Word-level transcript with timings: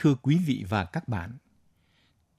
Thưa 0.00 0.14
quý 0.22 0.38
vị 0.46 0.64
và 0.68 0.84
các 0.84 1.08
bạn, 1.08 1.38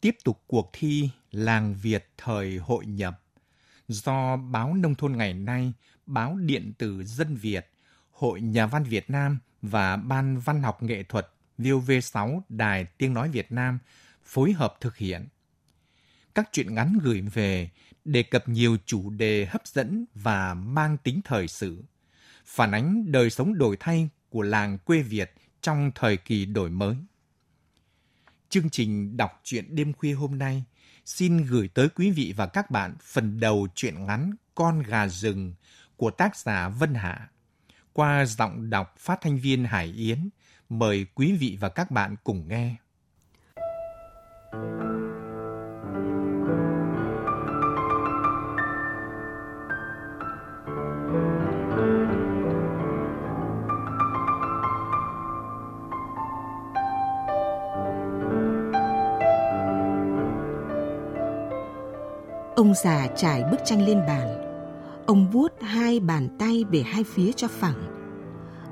tiếp 0.01 0.15
tục 0.23 0.43
cuộc 0.47 0.69
thi 0.73 1.09
Làng 1.31 1.75
Việt 1.81 2.09
thời 2.17 2.57
hội 2.57 2.85
nhập 2.85 3.21
do 3.87 4.37
Báo 4.37 4.73
Nông 4.73 4.95
thôn 4.95 5.11
ngày 5.11 5.33
nay, 5.33 5.73
Báo 6.05 6.37
Điện 6.37 6.73
tử 6.77 7.03
Dân 7.03 7.35
Việt, 7.35 7.71
Hội 8.11 8.41
Nhà 8.41 8.67
văn 8.67 8.83
Việt 8.83 9.09
Nam 9.09 9.39
và 9.61 9.95
Ban 9.95 10.39
Văn 10.39 10.63
học 10.63 10.83
Nghệ 10.83 11.03
thuật 11.03 11.29
VOV6 11.57 12.41
Đài 12.49 12.85
Tiếng 12.85 13.13
Nói 13.13 13.29
Việt 13.29 13.51
Nam 13.51 13.79
phối 14.23 14.53
hợp 14.53 14.73
thực 14.81 14.97
hiện. 14.97 15.27
Các 16.35 16.49
truyện 16.51 16.75
ngắn 16.75 16.99
gửi 17.03 17.21
về 17.21 17.69
đề 18.05 18.23
cập 18.23 18.49
nhiều 18.49 18.77
chủ 18.85 19.09
đề 19.09 19.45
hấp 19.45 19.67
dẫn 19.67 20.05
và 20.15 20.53
mang 20.53 20.97
tính 20.97 21.21
thời 21.23 21.47
sự, 21.47 21.83
phản 22.45 22.71
ánh 22.71 23.11
đời 23.11 23.29
sống 23.29 23.57
đổi 23.57 23.77
thay 23.79 24.09
của 24.29 24.41
làng 24.41 24.77
quê 24.77 25.01
Việt 25.01 25.33
trong 25.61 25.91
thời 25.95 26.17
kỳ 26.17 26.45
đổi 26.45 26.69
mới. 26.69 26.95
Chương 28.49 28.69
trình 28.69 29.17
đọc 29.17 29.41
truyện 29.43 29.75
đêm 29.75 29.93
khuya 29.93 30.13
hôm 30.13 30.37
nay 30.37 30.63
xin 31.05 31.37
gửi 31.37 31.69
tới 31.73 31.89
quý 31.89 32.11
vị 32.11 32.33
và 32.37 32.47
các 32.47 32.71
bạn 32.71 32.95
phần 33.01 33.39
đầu 33.39 33.67
truyện 33.75 34.05
ngắn 34.05 34.33
Con 34.55 34.83
gà 34.83 35.07
rừng 35.07 35.53
của 35.97 36.11
tác 36.11 36.35
giả 36.35 36.69
Vân 36.69 36.93
Hạ. 36.93 37.29
Qua 37.93 38.25
giọng 38.25 38.69
đọc 38.69 38.95
phát 38.99 39.21
thanh 39.21 39.37
viên 39.37 39.65
Hải 39.65 39.87
Yến, 39.87 40.29
mời 40.69 41.05
quý 41.15 41.37
vị 41.39 41.57
và 41.59 41.69
các 41.69 41.91
bạn 41.91 42.15
cùng 42.23 42.47
nghe. 42.47 42.75
Ông 62.59 62.73
già 62.73 63.07
trải 63.07 63.43
bức 63.51 63.59
tranh 63.65 63.81
lên 63.85 63.99
bàn. 64.07 64.27
Ông 65.05 65.27
vuốt 65.31 65.53
hai 65.61 65.99
bàn 65.99 66.27
tay 66.39 66.65
về 66.71 66.81
hai 66.81 67.03
phía 67.03 67.31
cho 67.31 67.47
phẳng. 67.47 67.75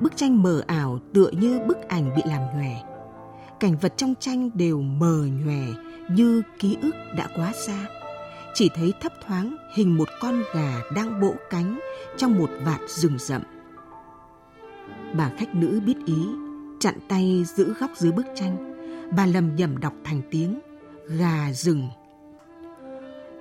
Bức 0.02 0.16
tranh 0.16 0.44
mờ 0.44 0.64
ảo 0.68 1.00
tựa 1.14 1.30
như 1.30 1.60
bức 1.68 1.78
ảnh 1.88 2.16
bị 2.16 2.22
làm 2.26 2.42
nhòe. 2.42 2.76
Cảnh 3.60 3.78
vật 3.82 3.94
trong 3.98 4.14
tranh 4.20 4.50
đều 4.54 4.82
mờ 4.82 5.28
nhòe 5.46 5.66
như 6.12 6.42
ký 6.60 6.78
ức 6.82 6.96
đã 7.18 7.28
quá 7.36 7.54
xa. 7.66 7.86
Chỉ 8.54 8.70
thấy 8.76 8.94
thấp 9.02 9.12
thoáng 9.28 9.56
hình 9.76 9.98
một 9.98 10.08
con 10.22 10.44
gà 10.56 10.74
đang 10.96 11.22
bỗ 11.22 11.34
cánh 11.50 11.80
trong 12.18 12.38
một 12.38 12.50
vạt 12.66 12.82
rừng 12.88 13.18
rậm. 13.20 13.42
Bà 15.14 15.32
khách 15.38 15.56
nữ 15.56 15.82
biết 15.86 15.98
ý, 16.06 16.28
chặn 16.80 16.96
tay 17.10 17.44
giữ 17.56 17.74
góc 17.80 17.92
dưới 17.96 18.12
bức 18.12 18.26
tranh. 18.36 18.76
Bà 19.18 19.26
lầm 19.26 19.56
nhầm 19.56 19.78
đọc 19.78 19.94
thành 20.04 20.22
tiếng 20.32 20.60
gà 21.08 21.52
rừng 21.54 21.90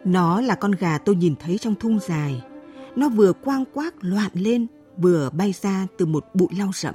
nó 0.06 0.40
là 0.40 0.54
con 0.54 0.72
gà 0.72 0.98
tôi 0.98 1.16
nhìn 1.16 1.34
thấy 1.36 1.58
trong 1.58 1.74
thung 1.74 1.98
dài. 2.00 2.42
Nó 2.96 3.08
vừa 3.08 3.32
quang 3.32 3.64
quác 3.72 3.94
loạn 4.00 4.30
lên, 4.34 4.66
vừa 4.96 5.30
bay 5.30 5.52
ra 5.52 5.86
từ 5.98 6.06
một 6.06 6.26
bụi 6.34 6.48
lau 6.56 6.70
rậm. 6.74 6.94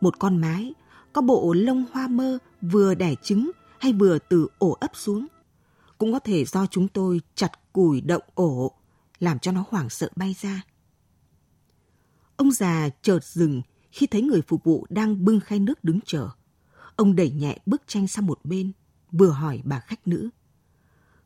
Một 0.00 0.18
con 0.18 0.36
mái, 0.36 0.74
có 1.12 1.22
bộ 1.22 1.52
lông 1.52 1.84
hoa 1.92 2.08
mơ 2.08 2.38
vừa 2.62 2.94
đẻ 2.94 3.14
trứng 3.22 3.50
hay 3.78 3.92
vừa 3.92 4.18
từ 4.18 4.48
ổ 4.58 4.76
ấp 4.80 4.90
xuống. 4.94 5.26
Cũng 5.98 6.12
có 6.12 6.18
thể 6.18 6.44
do 6.44 6.66
chúng 6.66 6.88
tôi 6.88 7.20
chặt 7.34 7.72
củi 7.72 8.00
động 8.00 8.22
ổ, 8.34 8.72
làm 9.18 9.38
cho 9.38 9.52
nó 9.52 9.64
hoảng 9.68 9.88
sợ 9.88 10.08
bay 10.16 10.36
ra. 10.40 10.62
Ông 12.36 12.52
già 12.52 12.88
chợt 13.02 13.24
dừng 13.24 13.62
khi 13.92 14.06
thấy 14.06 14.22
người 14.22 14.42
phục 14.42 14.64
vụ 14.64 14.86
đang 14.88 15.24
bưng 15.24 15.40
khay 15.40 15.58
nước 15.58 15.84
đứng 15.84 16.00
chờ. 16.04 16.28
Ông 16.96 17.16
đẩy 17.16 17.30
nhẹ 17.30 17.58
bức 17.66 17.82
tranh 17.86 18.08
sang 18.08 18.26
một 18.26 18.40
bên, 18.44 18.72
vừa 19.12 19.30
hỏi 19.30 19.60
bà 19.64 19.80
khách 19.80 20.08
nữ 20.08 20.30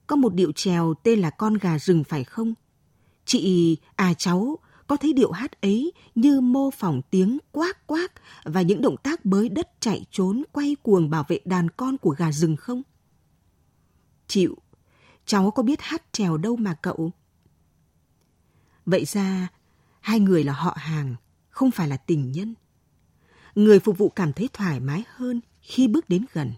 có 0.06 0.16
một 0.16 0.34
điệu 0.34 0.52
trèo 0.52 0.94
tên 1.02 1.18
là 1.18 1.30
Con 1.30 1.54
gà 1.54 1.78
rừng 1.78 2.04
phải 2.04 2.24
không? 2.24 2.54
Chị, 3.24 3.76
à 3.96 4.14
cháu, 4.14 4.58
có 4.86 4.96
thấy 4.96 5.12
điệu 5.12 5.32
hát 5.32 5.60
ấy 5.60 5.92
như 6.14 6.40
mô 6.40 6.70
phỏng 6.70 7.02
tiếng 7.10 7.38
quác 7.50 7.86
quác 7.86 8.12
và 8.44 8.62
những 8.62 8.82
động 8.82 8.96
tác 8.96 9.24
bới 9.24 9.48
đất 9.48 9.68
chạy 9.80 10.06
trốn 10.10 10.42
quay 10.52 10.76
cuồng 10.82 11.10
bảo 11.10 11.24
vệ 11.28 11.40
đàn 11.44 11.70
con 11.70 11.98
của 11.98 12.10
gà 12.10 12.32
rừng 12.32 12.56
không? 12.56 12.82
Chịu, 14.26 14.56
cháu 15.26 15.50
có 15.50 15.62
biết 15.62 15.80
hát 15.82 16.02
trèo 16.12 16.36
đâu 16.36 16.56
mà 16.56 16.74
cậu. 16.82 17.12
Vậy 18.86 19.04
ra, 19.04 19.48
hai 20.00 20.20
người 20.20 20.44
là 20.44 20.52
họ 20.52 20.76
hàng, 20.80 21.16
không 21.48 21.70
phải 21.70 21.88
là 21.88 21.96
tình 21.96 22.32
nhân. 22.32 22.54
Người 23.54 23.80
phục 23.80 23.98
vụ 23.98 24.08
cảm 24.08 24.32
thấy 24.32 24.48
thoải 24.52 24.80
mái 24.80 25.04
hơn 25.08 25.40
khi 25.60 25.88
bước 25.88 26.08
đến 26.08 26.24
gần. 26.32 26.52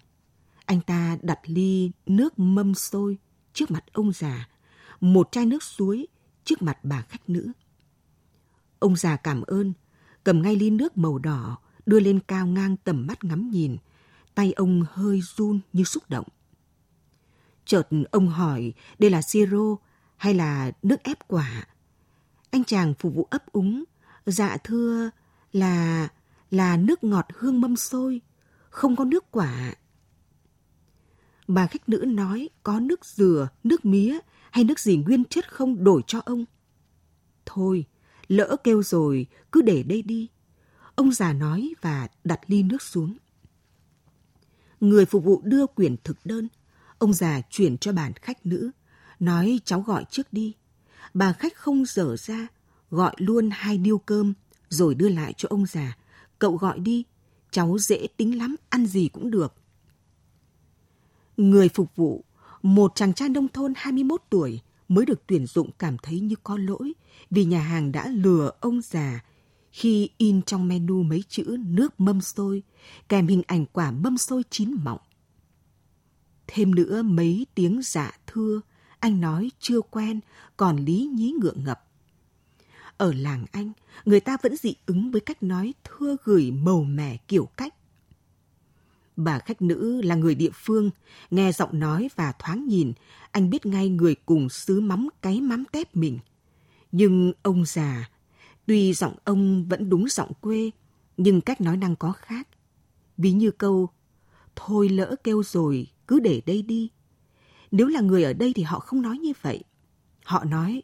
Anh 0.64 0.80
ta 0.80 1.18
đặt 1.22 1.38
ly 1.46 1.90
nước 2.06 2.38
mâm 2.38 2.74
sôi 2.74 3.18
trước 3.56 3.70
mặt 3.70 3.84
ông 3.92 4.12
già, 4.12 4.48
một 5.00 5.28
chai 5.32 5.46
nước 5.46 5.62
suối 5.62 6.06
trước 6.44 6.62
mặt 6.62 6.78
bà 6.82 7.02
khách 7.02 7.30
nữ. 7.30 7.52
Ông 8.78 8.96
già 8.96 9.16
cảm 9.16 9.42
ơn, 9.42 9.72
cầm 10.24 10.42
ngay 10.42 10.56
ly 10.56 10.70
nước 10.70 10.96
màu 10.96 11.18
đỏ, 11.18 11.58
đưa 11.86 12.00
lên 12.00 12.20
cao 12.20 12.46
ngang 12.46 12.76
tầm 12.76 13.06
mắt 13.06 13.24
ngắm 13.24 13.50
nhìn, 13.50 13.76
tay 14.34 14.52
ông 14.52 14.84
hơi 14.90 15.20
run 15.36 15.60
như 15.72 15.84
xúc 15.84 16.02
động. 16.08 16.26
Chợt 17.64 17.88
ông 18.10 18.28
hỏi 18.28 18.72
đây 18.98 19.10
là 19.10 19.22
siro 19.22 19.76
hay 20.16 20.34
là 20.34 20.72
nước 20.82 21.02
ép 21.02 21.28
quả. 21.28 21.66
Anh 22.50 22.64
chàng 22.64 22.94
phục 22.98 23.14
vụ 23.14 23.28
ấp 23.30 23.52
úng, 23.52 23.84
dạ 24.26 24.56
thưa 24.64 25.10
là 25.52 26.08
là 26.50 26.76
nước 26.76 27.04
ngọt 27.04 27.26
hương 27.34 27.60
mâm 27.60 27.76
xôi, 27.76 28.20
không 28.70 28.96
có 28.96 29.04
nước 29.04 29.24
quả. 29.30 29.74
Bà 31.48 31.66
khách 31.66 31.88
nữ 31.88 32.04
nói 32.06 32.48
có 32.62 32.80
nước 32.80 33.04
dừa, 33.04 33.48
nước 33.64 33.84
mía 33.84 34.18
hay 34.50 34.64
nước 34.64 34.80
gì 34.80 34.96
nguyên 34.96 35.24
chất 35.24 35.52
không 35.52 35.84
đổi 35.84 36.02
cho 36.06 36.20
ông. 36.24 36.44
Thôi, 37.46 37.84
lỡ 38.28 38.56
kêu 38.64 38.82
rồi, 38.82 39.26
cứ 39.52 39.62
để 39.62 39.82
đây 39.82 40.02
đi. 40.02 40.28
Ông 40.94 41.12
già 41.12 41.32
nói 41.32 41.74
và 41.80 42.08
đặt 42.24 42.40
ly 42.46 42.62
nước 42.62 42.82
xuống. 42.82 43.16
Người 44.80 45.06
phục 45.06 45.24
vụ 45.24 45.40
đưa 45.44 45.66
quyển 45.66 45.96
thực 46.04 46.16
đơn. 46.24 46.48
Ông 46.98 47.12
già 47.12 47.40
chuyển 47.50 47.78
cho 47.78 47.92
bàn 47.92 48.12
khách 48.12 48.46
nữ, 48.46 48.70
nói 49.20 49.60
cháu 49.64 49.80
gọi 49.80 50.04
trước 50.10 50.32
đi. 50.32 50.54
Bà 51.14 51.32
khách 51.32 51.56
không 51.56 51.84
dở 51.84 52.16
ra, 52.16 52.46
gọi 52.90 53.14
luôn 53.18 53.50
hai 53.52 53.78
điêu 53.78 53.98
cơm, 53.98 54.34
rồi 54.68 54.94
đưa 54.94 55.08
lại 55.08 55.32
cho 55.36 55.48
ông 55.48 55.66
già. 55.66 55.96
Cậu 56.38 56.56
gọi 56.56 56.78
đi, 56.78 57.04
cháu 57.50 57.78
dễ 57.78 58.06
tính 58.16 58.38
lắm, 58.38 58.56
ăn 58.68 58.86
gì 58.86 59.08
cũng 59.08 59.30
được. 59.30 59.54
Người 61.36 61.68
phục 61.68 61.96
vụ, 61.96 62.24
một 62.62 62.92
chàng 62.94 63.14
trai 63.14 63.28
nông 63.28 63.48
thôn 63.48 63.72
21 63.76 64.22
tuổi 64.30 64.60
mới 64.88 65.06
được 65.06 65.26
tuyển 65.26 65.46
dụng 65.46 65.70
cảm 65.78 65.96
thấy 65.98 66.20
như 66.20 66.34
có 66.42 66.56
lỗi 66.56 66.92
vì 67.30 67.44
nhà 67.44 67.60
hàng 67.60 67.92
đã 67.92 68.08
lừa 68.08 68.50
ông 68.60 68.80
già 68.80 69.24
khi 69.72 70.10
in 70.18 70.42
trong 70.42 70.68
menu 70.68 71.02
mấy 71.02 71.24
chữ 71.28 71.56
nước 71.66 72.00
mâm 72.00 72.20
xôi 72.20 72.62
kèm 73.08 73.26
hình 73.26 73.42
ảnh 73.46 73.66
quả 73.66 73.90
mâm 73.90 74.18
xôi 74.18 74.42
chín 74.50 74.76
mọng. 74.84 75.00
Thêm 76.46 76.74
nữa 76.74 77.02
mấy 77.02 77.46
tiếng 77.54 77.80
dạ 77.82 78.10
thưa, 78.26 78.60
anh 78.98 79.20
nói 79.20 79.50
chưa 79.60 79.80
quen, 79.80 80.20
còn 80.56 80.76
lý 80.76 81.08
nhí 81.14 81.32
ngượng 81.40 81.64
ngập. 81.64 81.84
Ở 82.96 83.12
làng 83.12 83.44
anh, 83.52 83.72
người 84.04 84.20
ta 84.20 84.36
vẫn 84.42 84.56
dị 84.56 84.74
ứng 84.86 85.10
với 85.10 85.20
cách 85.20 85.42
nói 85.42 85.74
thưa 85.84 86.16
gửi 86.24 86.50
màu 86.50 86.84
mẻ 86.84 87.16
kiểu 87.28 87.48
cách. 87.56 87.74
Bà 89.16 89.38
khách 89.38 89.62
nữ 89.62 90.02
là 90.02 90.14
người 90.14 90.34
địa 90.34 90.50
phương, 90.54 90.90
nghe 91.30 91.52
giọng 91.52 91.78
nói 91.80 92.08
và 92.16 92.32
thoáng 92.38 92.66
nhìn, 92.68 92.92
anh 93.30 93.50
biết 93.50 93.66
ngay 93.66 93.88
người 93.88 94.14
cùng 94.14 94.48
xứ 94.48 94.80
mắm 94.80 95.08
cái 95.22 95.40
mắm 95.40 95.64
tép 95.72 95.96
mình. 95.96 96.18
Nhưng 96.92 97.32
ông 97.42 97.64
già, 97.64 98.10
tuy 98.66 98.92
giọng 98.92 99.14
ông 99.24 99.68
vẫn 99.68 99.88
đúng 99.88 100.08
giọng 100.08 100.32
quê, 100.40 100.70
nhưng 101.16 101.40
cách 101.40 101.60
nói 101.60 101.76
năng 101.76 101.96
có 101.96 102.12
khác. 102.12 102.48
Ví 103.16 103.32
như 103.32 103.50
câu, 103.50 103.88
thôi 104.56 104.88
lỡ 104.88 105.16
kêu 105.24 105.42
rồi, 105.42 105.86
cứ 106.06 106.20
để 106.20 106.42
đây 106.46 106.62
đi. 106.62 106.90
Nếu 107.70 107.86
là 107.86 108.00
người 108.00 108.24
ở 108.24 108.32
đây 108.32 108.52
thì 108.56 108.62
họ 108.62 108.78
không 108.78 109.02
nói 109.02 109.18
như 109.18 109.32
vậy. 109.42 109.64
Họ 110.24 110.44
nói, 110.44 110.82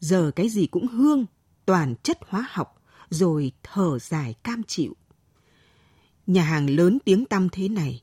giờ 0.00 0.30
cái 0.36 0.48
gì 0.48 0.66
cũng 0.66 0.86
hương, 0.86 1.26
toàn 1.66 1.94
chất 2.02 2.18
hóa 2.28 2.46
học, 2.50 2.82
rồi 3.10 3.52
thở 3.62 3.98
dài 3.98 4.34
cam 4.42 4.62
chịu. 4.62 4.96
Nhà 6.26 6.42
hàng 6.42 6.70
lớn 6.70 6.98
tiếng 7.04 7.24
tăm 7.24 7.48
thế 7.52 7.68
này, 7.68 8.02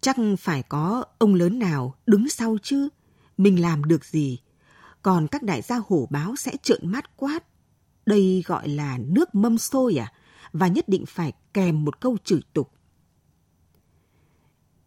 chắc 0.00 0.16
phải 0.38 0.62
có 0.62 1.04
ông 1.18 1.34
lớn 1.34 1.58
nào 1.58 1.94
đứng 2.06 2.28
sau 2.28 2.56
chứ. 2.62 2.88
Mình 3.36 3.62
làm 3.62 3.84
được 3.84 4.04
gì? 4.04 4.38
Còn 5.02 5.28
các 5.28 5.42
đại 5.42 5.62
gia 5.62 5.80
hổ 5.86 6.08
báo 6.10 6.36
sẽ 6.36 6.56
trợn 6.62 6.80
mắt 6.82 7.16
quát. 7.16 7.44
Đây 8.06 8.42
gọi 8.46 8.68
là 8.68 8.98
nước 8.98 9.34
mâm 9.34 9.58
xôi 9.58 9.96
à? 9.96 10.12
Và 10.52 10.68
nhất 10.68 10.88
định 10.88 11.06
phải 11.06 11.32
kèm 11.54 11.84
một 11.84 12.00
câu 12.00 12.16
chửi 12.24 12.40
tục. 12.52 12.70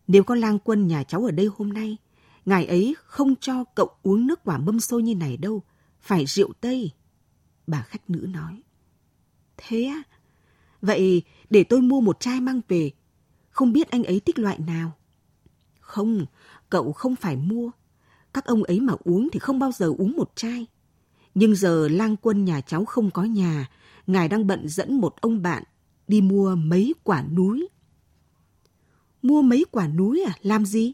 Nếu 0.07 0.23
có 0.23 0.35
lang 0.35 0.59
quân 0.59 0.87
nhà 0.87 1.03
cháu 1.03 1.25
ở 1.25 1.31
đây 1.31 1.49
hôm 1.57 1.73
nay, 1.73 1.97
ngài 2.45 2.65
ấy 2.65 2.95
không 3.03 3.35
cho 3.35 3.63
cậu 3.63 3.89
uống 4.03 4.27
nước 4.27 4.39
quả 4.43 4.57
mâm 4.57 4.79
xôi 4.79 5.03
như 5.03 5.15
này 5.15 5.37
đâu, 5.37 5.63
phải 6.01 6.25
rượu 6.25 6.53
Tây. 6.61 6.91
Bà 7.67 7.81
khách 7.81 8.09
nữ 8.09 8.27
nói. 8.29 8.61
Thế 9.57 9.83
á? 9.83 10.03
Vậy 10.81 11.23
để 11.49 11.63
tôi 11.63 11.81
mua 11.81 12.01
một 12.01 12.19
chai 12.19 12.41
mang 12.41 12.61
về. 12.67 12.91
Không 13.49 13.73
biết 13.73 13.89
anh 13.89 14.03
ấy 14.03 14.19
thích 14.19 14.39
loại 14.39 14.59
nào. 14.67 14.91
Không, 15.79 16.25
cậu 16.69 16.93
không 16.93 17.15
phải 17.15 17.35
mua. 17.35 17.71
Các 18.33 18.45
ông 18.45 18.63
ấy 18.63 18.79
mà 18.79 18.93
uống 19.03 19.29
thì 19.31 19.39
không 19.39 19.59
bao 19.59 19.71
giờ 19.71 19.93
uống 19.97 20.11
một 20.17 20.31
chai. 20.35 20.67
Nhưng 21.35 21.55
giờ 21.55 21.87
lang 21.87 22.15
quân 22.21 22.45
nhà 22.45 22.61
cháu 22.61 22.85
không 22.85 23.11
có 23.11 23.23
nhà, 23.23 23.69
ngài 24.07 24.27
đang 24.27 24.47
bận 24.47 24.67
dẫn 24.67 25.01
một 25.01 25.21
ông 25.21 25.41
bạn 25.41 25.63
đi 26.07 26.21
mua 26.21 26.55
mấy 26.55 26.93
quả 27.03 27.23
núi. 27.23 27.67
Mua 29.21 29.41
mấy 29.41 29.65
quả 29.71 29.87
núi 29.87 30.23
à? 30.27 30.33
Làm 30.41 30.65
gì? 30.65 30.93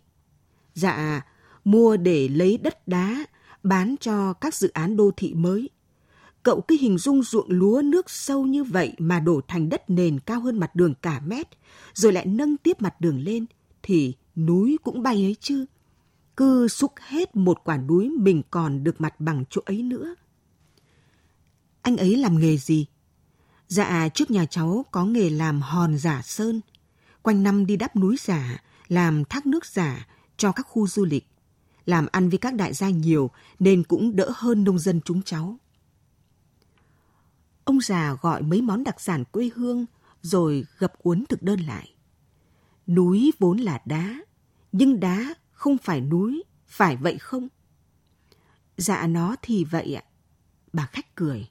Dạ, 0.74 1.25
mua 1.63 1.98
để 1.98 2.28
lấy 2.28 2.57
đất 2.57 2.88
đá, 2.88 3.25
bán 3.63 3.95
cho 4.00 4.33
các 4.33 4.56
dự 4.56 4.69
án 4.74 4.98
đô 4.98 5.12
thị 5.18 5.33
mới. 5.33 5.69
Cậu 6.43 6.61
cứ 6.61 6.77
hình 6.79 6.97
dung 6.97 7.23
ruộng 7.23 7.49
lúa 7.49 7.81
nước 7.81 8.09
sâu 8.09 8.45
như 8.45 8.63
vậy 8.63 8.93
mà 8.97 9.19
đổ 9.19 9.41
thành 9.47 9.69
đất 9.69 9.89
nền 9.89 10.19
cao 10.19 10.39
hơn 10.39 10.59
mặt 10.59 10.75
đường 10.75 10.93
cả 11.01 11.21
mét, 11.25 11.47
rồi 11.93 12.13
lại 12.13 12.25
nâng 12.25 12.57
tiếp 12.57 12.81
mặt 12.81 13.01
đường 13.01 13.19
lên, 13.19 13.45
thì 13.83 14.13
núi 14.35 14.77
cũng 14.83 15.03
bay 15.03 15.15
ấy 15.15 15.35
chứ. 15.39 15.65
Cứ 16.38 16.67
xúc 16.67 16.91
hết 16.99 17.35
một 17.35 17.57
quả 17.63 17.77
núi 17.77 18.09
mình 18.19 18.41
còn 18.51 18.83
được 18.83 19.01
mặt 19.01 19.19
bằng 19.19 19.43
chỗ 19.49 19.61
ấy 19.65 19.83
nữa. 19.83 20.15
Anh 21.81 21.97
ấy 21.97 22.17
làm 22.17 22.39
nghề 22.39 22.57
gì? 22.57 22.85
Dạ, 23.67 24.09
trước 24.09 24.31
nhà 24.31 24.45
cháu 24.45 24.85
có 24.91 25.05
nghề 25.05 25.29
làm 25.29 25.61
hòn 25.61 25.97
giả 25.97 26.21
sơn. 26.23 26.61
Quanh 27.21 27.44
năm 27.44 27.65
đi 27.65 27.75
đắp 27.75 27.95
núi 27.95 28.15
giả, 28.19 28.63
làm 28.87 29.25
thác 29.25 29.45
nước 29.45 29.65
giả 29.65 30.07
cho 30.37 30.51
các 30.51 30.65
khu 30.69 30.87
du 30.87 31.05
lịch. 31.05 31.27
Làm 31.85 32.07
ăn 32.11 32.29
với 32.29 32.37
các 32.37 32.53
đại 32.53 32.73
gia 32.73 32.89
nhiều 32.89 33.31
nên 33.59 33.83
cũng 33.83 34.15
đỡ 34.15 34.31
hơn 34.35 34.63
nông 34.63 34.79
dân 34.79 35.01
chúng 35.05 35.21
cháu. 35.21 35.57
Ông 37.63 37.81
già 37.81 38.17
gọi 38.21 38.41
mấy 38.41 38.61
món 38.61 38.83
đặc 38.83 39.01
sản 39.01 39.23
quê 39.31 39.49
hương 39.55 39.85
rồi 40.21 40.65
gập 40.77 40.93
cuốn 40.99 41.25
thực 41.29 41.41
đơn 41.43 41.59
lại. 41.59 41.95
Núi 42.87 43.31
vốn 43.39 43.57
là 43.57 43.81
đá, 43.85 44.15
nhưng 44.71 44.99
đá 44.99 45.33
không 45.51 45.77
phải 45.77 46.01
núi, 46.01 46.43
phải 46.67 46.97
vậy 46.97 47.17
không? 47.17 47.47
Dạ 48.77 49.07
nó 49.07 49.35
thì 49.41 49.63
vậy 49.63 49.93
ạ. 49.93 50.03
Bà 50.73 50.85
khách 50.85 51.15
cười. 51.15 51.49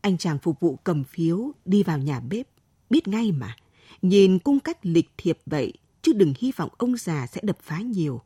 Anh 0.00 0.18
chàng 0.18 0.38
phục 0.38 0.60
vụ 0.60 0.76
cầm 0.84 1.04
phiếu 1.04 1.52
đi 1.64 1.82
vào 1.82 1.98
nhà 1.98 2.20
bếp, 2.20 2.48
biết 2.90 3.08
ngay 3.08 3.32
mà. 3.32 3.56
Nhìn 4.02 4.38
cung 4.38 4.60
cách 4.60 4.78
lịch 4.82 5.10
thiệp 5.16 5.38
vậy, 5.46 5.72
chứ 6.02 6.12
đừng 6.12 6.34
hy 6.38 6.52
vọng 6.56 6.70
ông 6.78 6.96
già 6.96 7.26
sẽ 7.26 7.40
đập 7.44 7.58
phá 7.62 7.80
nhiều. 7.80 8.22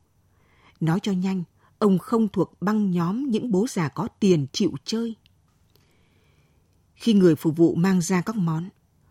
Nói 0.79 0.99
cho 0.99 1.11
nhanh, 1.11 1.43
ông 1.79 1.97
không 1.97 2.27
thuộc 2.27 2.61
băng 2.61 2.91
nhóm 2.91 3.29
những 3.29 3.51
bố 3.51 3.67
già 3.69 3.89
có 3.89 4.07
tiền 4.19 4.47
chịu 4.53 4.71
chơi. 4.85 5.15
Khi 6.97 7.13
người 7.13 7.35
phục 7.35 7.57
vụ 7.57 7.75
mang 7.75 8.01
ra 8.01 8.21
các 8.21 8.35
món, 8.35 8.69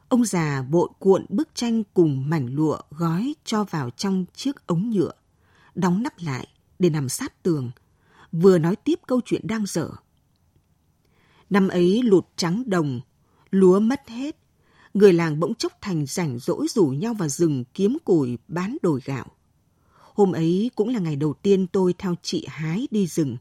ông 0.08 0.24
già 0.24 0.62
vội 0.70 0.88
cuộn 0.98 1.26
bức 1.28 1.48
tranh 1.54 1.82
cùng 1.94 2.30
mảnh 2.30 2.46
lụa 2.54 2.78
gói 2.90 3.34
cho 3.44 3.64
vào 3.64 3.90
trong 3.90 4.24
chiếc 4.34 4.66
ống 4.66 4.90
nhựa, 4.90 5.12
đóng 5.74 6.02
nắp 6.02 6.12
lại 6.18 6.48
để 6.78 6.90
nằm 6.90 7.08
sát 7.08 7.42
tường, 7.42 7.70
vừa 8.32 8.58
nói 8.58 8.76
tiếp 8.76 9.00
câu 9.06 9.20
chuyện 9.24 9.46
đang 9.46 9.66
dở. 9.66 9.90
Năm 11.50 11.68
ấy 11.68 12.02
lụt 12.02 12.24
trắng 12.36 12.62
đồng, 12.66 13.00
lúa 13.50 13.80
mất 13.80 14.08
hết, 14.08 14.36
người 14.94 15.12
làng 15.12 15.40
bỗng 15.40 15.54
chốc 15.54 15.72
thành 15.80 16.06
rảnh 16.06 16.38
rỗi 16.38 16.66
rủ 16.70 16.86
nhau 16.86 17.14
vào 17.14 17.28
rừng 17.28 17.64
kiếm 17.74 17.98
củi 18.04 18.38
bán 18.48 18.76
đổi 18.82 19.00
gạo. 19.04 19.26
Hôm 20.14 20.32
ấy 20.32 20.70
cũng 20.74 20.88
là 20.88 20.98
ngày 20.98 21.16
đầu 21.16 21.34
tiên 21.34 21.66
tôi 21.66 21.94
theo 21.98 22.14
chị 22.22 22.46
Hái 22.48 22.88
đi 22.90 23.06
rừng. 23.06 23.36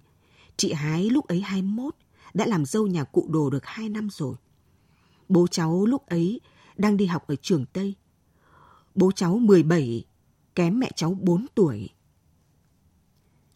Chị 0.57 0.73
Hái 0.73 1.09
lúc 1.09 1.27
ấy 1.27 1.41
21, 1.41 1.95
đã 2.35 2.45
làm 2.45 2.65
dâu 2.65 2.87
nhà 2.87 3.03
cụ 3.03 3.27
đồ 3.29 3.49
được 3.49 3.65
2 3.65 3.89
năm 3.89 4.09
rồi. 4.11 4.35
Bố 5.29 5.47
cháu 5.47 5.85
lúc 5.85 6.05
ấy 6.05 6.41
đang 6.77 6.97
đi 6.97 7.05
học 7.05 7.27
ở 7.27 7.35
trường 7.35 7.65
Tây. 7.65 7.95
Bố 8.95 9.11
cháu 9.11 9.37
17, 9.37 10.05
kém 10.55 10.79
mẹ 10.79 10.91
cháu 10.95 11.17
4 11.21 11.45
tuổi. 11.55 11.89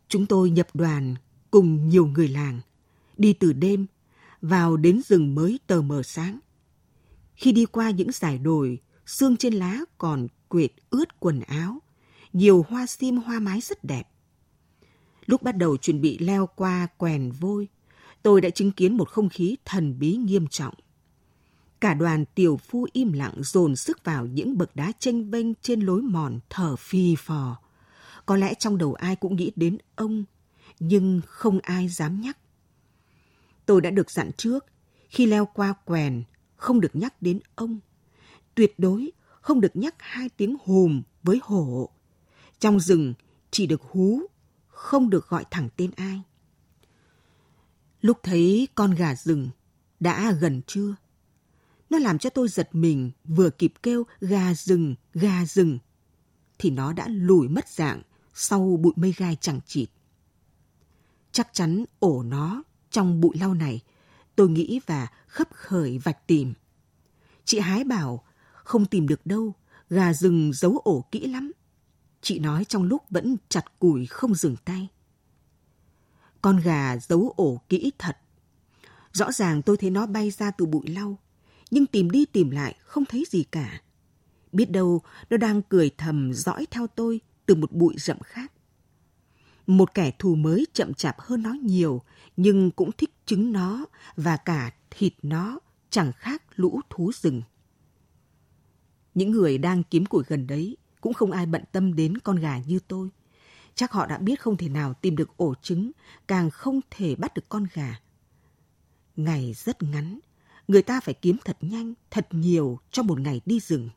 Chúng 0.07 0.25
tôi 0.25 0.49
nhập 0.49 0.67
đoàn 0.73 1.15
cùng 1.51 1.89
nhiều 1.89 2.07
người 2.07 2.27
làng, 2.27 2.59
đi 3.17 3.33
từ 3.33 3.53
đêm, 3.53 3.85
vào 4.41 4.77
đến 4.77 5.01
rừng 5.01 5.35
mới 5.35 5.59
tờ 5.67 5.81
mờ 5.81 6.03
sáng. 6.03 6.39
Khi 7.35 7.51
đi 7.51 7.65
qua 7.65 7.91
những 7.91 8.11
dải 8.11 8.37
đồi, 8.37 8.79
xương 9.05 9.37
trên 9.37 9.53
lá 9.53 9.79
còn 9.97 10.27
quệt 10.47 10.71
ướt 10.89 11.19
quần 11.19 11.39
áo, 11.39 11.79
nhiều 12.33 12.65
hoa 12.69 12.85
sim 12.85 13.17
hoa 13.17 13.39
mái 13.39 13.61
rất 13.61 13.83
đẹp. 13.83 14.03
Lúc 15.25 15.43
bắt 15.43 15.57
đầu 15.57 15.77
chuẩn 15.77 16.01
bị 16.01 16.17
leo 16.17 16.47
qua 16.55 16.87
quèn 16.97 17.31
vôi, 17.31 17.67
tôi 18.23 18.41
đã 18.41 18.49
chứng 18.49 18.71
kiến 18.71 18.97
một 18.97 19.09
không 19.09 19.29
khí 19.29 19.57
thần 19.65 19.99
bí 19.99 20.15
nghiêm 20.15 20.47
trọng. 20.47 20.73
Cả 21.81 21.93
đoàn 21.93 22.25
tiểu 22.35 22.57
phu 22.57 22.87
im 22.93 23.13
lặng 23.13 23.33
dồn 23.37 23.75
sức 23.75 24.03
vào 24.03 24.25
những 24.25 24.57
bậc 24.57 24.75
đá 24.75 24.91
tranh 24.99 25.29
vênh 25.29 25.55
trên 25.55 25.81
lối 25.81 26.01
mòn 26.01 26.39
thở 26.49 26.75
phì 26.75 27.15
phò. 27.15 27.59
Có 28.25 28.35
lẽ 28.35 28.53
trong 28.53 28.77
đầu 28.77 28.93
ai 28.93 29.15
cũng 29.15 29.35
nghĩ 29.35 29.51
đến 29.55 29.77
ông, 29.95 30.23
nhưng 30.79 31.21
không 31.25 31.59
ai 31.63 31.87
dám 31.87 32.21
nhắc. 32.21 32.37
Tôi 33.65 33.81
đã 33.81 33.89
được 33.89 34.11
dặn 34.11 34.31
trước, 34.37 34.65
khi 35.09 35.25
leo 35.25 35.45
qua 35.45 35.73
quèn, 35.85 36.23
không 36.55 36.81
được 36.81 36.95
nhắc 36.95 37.21
đến 37.21 37.39
ông. 37.55 37.79
Tuyệt 38.55 38.73
đối 38.77 39.11
không 39.41 39.61
được 39.61 39.75
nhắc 39.75 39.95
hai 39.99 40.29
tiếng 40.29 40.55
hùm 40.63 41.01
với 41.23 41.39
hổ. 41.43 41.89
Trong 42.59 42.79
rừng 42.79 43.13
chỉ 43.51 43.67
được 43.67 43.81
hú, 43.81 44.21
không 44.67 45.09
được 45.09 45.29
gọi 45.29 45.43
thẳng 45.51 45.69
tên 45.75 45.91
ai. 45.95 46.21
Lúc 48.01 48.19
thấy 48.23 48.67
con 48.75 48.95
gà 48.95 49.15
rừng 49.15 49.49
đã 49.99 50.31
gần 50.31 50.61
trưa, 50.67 50.95
nó 51.89 51.97
làm 51.97 52.19
cho 52.19 52.29
tôi 52.29 52.47
giật 52.47 52.69
mình 52.71 53.11
vừa 53.23 53.49
kịp 53.49 53.73
kêu 53.83 54.03
gà 54.21 54.53
rừng, 54.53 54.95
gà 55.13 55.45
rừng. 55.45 55.79
Thì 56.59 56.69
nó 56.69 56.93
đã 56.93 57.07
lùi 57.07 57.47
mất 57.47 57.69
dạng 57.69 58.01
sau 58.33 58.77
bụi 58.81 58.93
mây 58.95 59.13
gai 59.17 59.37
chẳng 59.41 59.59
chịt. 59.65 59.89
Chắc 61.31 61.49
chắn 61.53 61.85
ổ 61.99 62.23
nó 62.23 62.63
trong 62.91 63.21
bụi 63.21 63.37
lau 63.39 63.53
này, 63.53 63.81
tôi 64.35 64.49
nghĩ 64.49 64.79
và 64.85 65.07
khấp 65.27 65.47
khởi 65.53 65.97
vạch 65.97 66.27
tìm. 66.27 66.53
Chị 67.45 67.59
Hái 67.59 67.83
bảo 67.83 68.23
không 68.53 68.85
tìm 68.85 69.07
được 69.07 69.25
đâu, 69.25 69.53
gà 69.89 70.13
rừng 70.13 70.53
giấu 70.53 70.77
ổ 70.77 71.05
kỹ 71.11 71.27
lắm. 71.27 71.51
Chị 72.21 72.39
nói 72.39 72.65
trong 72.65 72.83
lúc 72.83 73.03
vẫn 73.09 73.35
chặt 73.49 73.79
củi 73.79 74.05
không 74.05 74.35
dừng 74.35 74.55
tay. 74.65 74.87
Con 76.41 76.59
gà 76.63 76.97
giấu 76.97 77.33
ổ 77.37 77.61
kỹ 77.69 77.91
thật. 77.97 78.17
Rõ 79.13 79.31
ràng 79.31 79.61
tôi 79.61 79.77
thấy 79.77 79.89
nó 79.89 80.05
bay 80.05 80.31
ra 80.31 80.51
từ 80.51 80.65
bụi 80.65 80.87
lau, 80.87 81.19
nhưng 81.71 81.85
tìm 81.85 82.09
đi 82.09 82.25
tìm 82.25 82.49
lại 82.49 82.75
không 82.79 83.05
thấy 83.05 83.25
gì 83.29 83.43
cả. 83.43 83.81
Biết 84.51 84.71
đâu 84.71 85.01
nó 85.29 85.37
đang 85.37 85.61
cười 85.61 85.91
thầm 85.97 86.33
dõi 86.33 86.65
theo 86.71 86.87
tôi 86.87 87.21
từ 87.45 87.55
một 87.55 87.71
bụi 87.71 87.95
rậm 87.97 88.19
khác. 88.19 88.51
Một 89.67 89.93
kẻ 89.93 90.11
thù 90.19 90.35
mới 90.35 90.65
chậm 90.73 90.93
chạp 90.93 91.15
hơn 91.19 91.43
nó 91.43 91.53
nhiều, 91.63 92.01
nhưng 92.37 92.71
cũng 92.71 92.91
thích 92.91 93.09
trứng 93.25 93.51
nó 93.51 93.85
và 94.15 94.37
cả 94.37 94.71
thịt 94.89 95.13
nó 95.21 95.59
chẳng 95.89 96.11
khác 96.11 96.43
lũ 96.55 96.79
thú 96.89 97.11
rừng. 97.13 97.41
Những 99.15 99.31
người 99.31 99.57
đang 99.57 99.83
kiếm 99.83 100.05
củi 100.05 100.23
gần 100.27 100.47
đấy 100.47 100.77
cũng 101.01 101.13
không 101.13 101.31
ai 101.31 101.45
bận 101.45 101.63
tâm 101.71 101.95
đến 101.95 102.17
con 102.17 102.35
gà 102.35 102.59
như 102.67 102.79
tôi. 102.87 103.09
Chắc 103.79 103.91
họ 103.91 104.05
đã 104.05 104.17
biết 104.17 104.41
không 104.41 104.57
thể 104.57 104.69
nào 104.69 104.93
tìm 104.93 105.15
được 105.15 105.37
ổ 105.37 105.53
trứng, 105.61 105.91
càng 106.27 106.49
không 106.49 106.79
thể 106.91 107.15
bắt 107.15 107.33
được 107.33 107.49
con 107.49 107.65
gà. 107.73 107.99
Ngày 109.15 109.53
rất 109.53 109.83
ngắn, 109.83 110.19
người 110.67 110.81
ta 110.81 110.99
phải 110.99 111.13
kiếm 111.13 111.37
thật 111.45 111.57
nhanh, 111.61 111.93
thật 112.11 112.27
nhiều 112.31 112.79
cho 112.91 113.03
một 113.03 113.19
ngày 113.19 113.41
đi 113.45 113.59
rừng. 113.59 113.89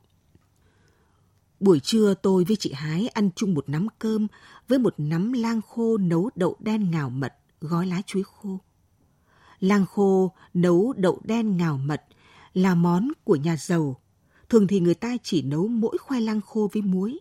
Buổi 1.59 1.79
trưa 1.79 2.13
tôi 2.13 2.43
với 2.43 2.55
chị 2.55 2.73
Hái 2.73 3.07
ăn 3.07 3.29
chung 3.35 3.53
một 3.53 3.69
nắm 3.69 3.87
cơm 3.99 4.27
với 4.67 4.79
một 4.79 4.93
nắm 4.97 5.33
lang 5.33 5.61
khô 5.61 5.97
nấu 5.97 6.29
đậu 6.35 6.57
đen 6.59 6.91
ngào 6.91 7.09
mật, 7.09 7.33
gói 7.61 7.87
lá 7.87 8.01
chuối 8.05 8.23
khô. 8.23 8.59
Lang 9.59 9.85
khô 9.85 10.31
nấu 10.53 10.93
đậu 10.97 11.21
đen 11.23 11.57
ngào 11.57 11.77
mật 11.77 12.03
là 12.53 12.75
món 12.75 13.11
của 13.23 13.35
nhà 13.35 13.57
giàu. 13.57 14.01
Thường 14.49 14.67
thì 14.67 14.79
người 14.79 14.95
ta 14.95 15.17
chỉ 15.23 15.41
nấu 15.41 15.67
mỗi 15.67 15.97
khoai 15.97 16.21
lang 16.21 16.41
khô 16.41 16.69
với 16.73 16.81
muối. 16.81 17.19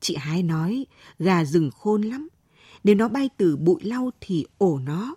Chị 0.00 0.16
Hái 0.18 0.42
nói 0.42 0.86
gà 1.18 1.44
rừng 1.44 1.70
khôn 1.70 2.02
lắm. 2.02 2.28
Nếu 2.84 2.94
nó 2.94 3.08
bay 3.08 3.30
từ 3.36 3.56
bụi 3.56 3.80
lau 3.82 4.10
thì 4.20 4.46
ổ 4.58 4.78
nó 4.78 5.14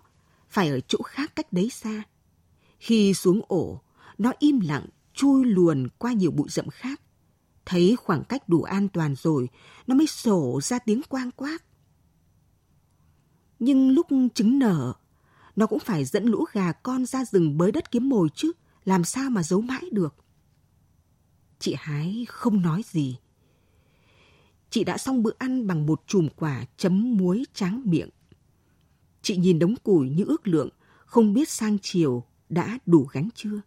phải 0.48 0.68
ở 0.68 0.80
chỗ 0.80 0.98
khác 1.02 1.32
cách 1.36 1.52
đấy 1.52 1.70
xa. 1.70 2.02
Khi 2.78 3.14
xuống 3.14 3.40
ổ, 3.48 3.80
nó 4.18 4.32
im 4.38 4.60
lặng 4.60 4.86
chui 5.14 5.44
luồn 5.44 5.88
qua 5.98 6.12
nhiều 6.12 6.30
bụi 6.30 6.48
rậm 6.48 6.68
khác. 6.68 7.00
Thấy 7.66 7.96
khoảng 7.96 8.24
cách 8.24 8.48
đủ 8.48 8.62
an 8.62 8.88
toàn 8.88 9.14
rồi, 9.14 9.48
nó 9.86 9.94
mới 9.94 10.06
sổ 10.06 10.60
ra 10.62 10.78
tiếng 10.78 11.02
quang 11.02 11.30
quác. 11.30 11.64
Nhưng 13.58 13.90
lúc 13.90 14.06
trứng 14.34 14.58
nở, 14.58 14.92
nó 15.56 15.66
cũng 15.66 15.78
phải 15.78 16.04
dẫn 16.04 16.24
lũ 16.24 16.44
gà 16.52 16.72
con 16.72 17.06
ra 17.06 17.24
rừng 17.24 17.58
bới 17.58 17.72
đất 17.72 17.90
kiếm 17.90 18.08
mồi 18.08 18.28
chứ, 18.34 18.52
làm 18.84 19.04
sao 19.04 19.30
mà 19.30 19.42
giấu 19.42 19.60
mãi 19.60 19.84
được. 19.92 20.14
Chị 21.58 21.74
Hái 21.78 22.26
không 22.28 22.62
nói 22.62 22.82
gì. 22.86 23.16
Chị 24.70 24.84
đã 24.84 24.98
xong 24.98 25.22
bữa 25.22 25.32
ăn 25.38 25.66
bằng 25.66 25.86
một 25.86 26.02
chùm 26.06 26.28
quả 26.36 26.64
chấm 26.76 27.16
muối 27.16 27.44
tráng 27.54 27.82
miệng. 27.84 28.08
Chị 29.22 29.36
nhìn 29.36 29.58
đống 29.58 29.74
củi 29.82 30.08
như 30.08 30.24
ước 30.24 30.48
lượng, 30.48 30.68
không 31.06 31.32
biết 31.34 31.48
sang 31.48 31.78
chiều 31.82 32.24
đã 32.48 32.78
đủ 32.86 33.04
gánh 33.12 33.28
chưa. 33.34 33.60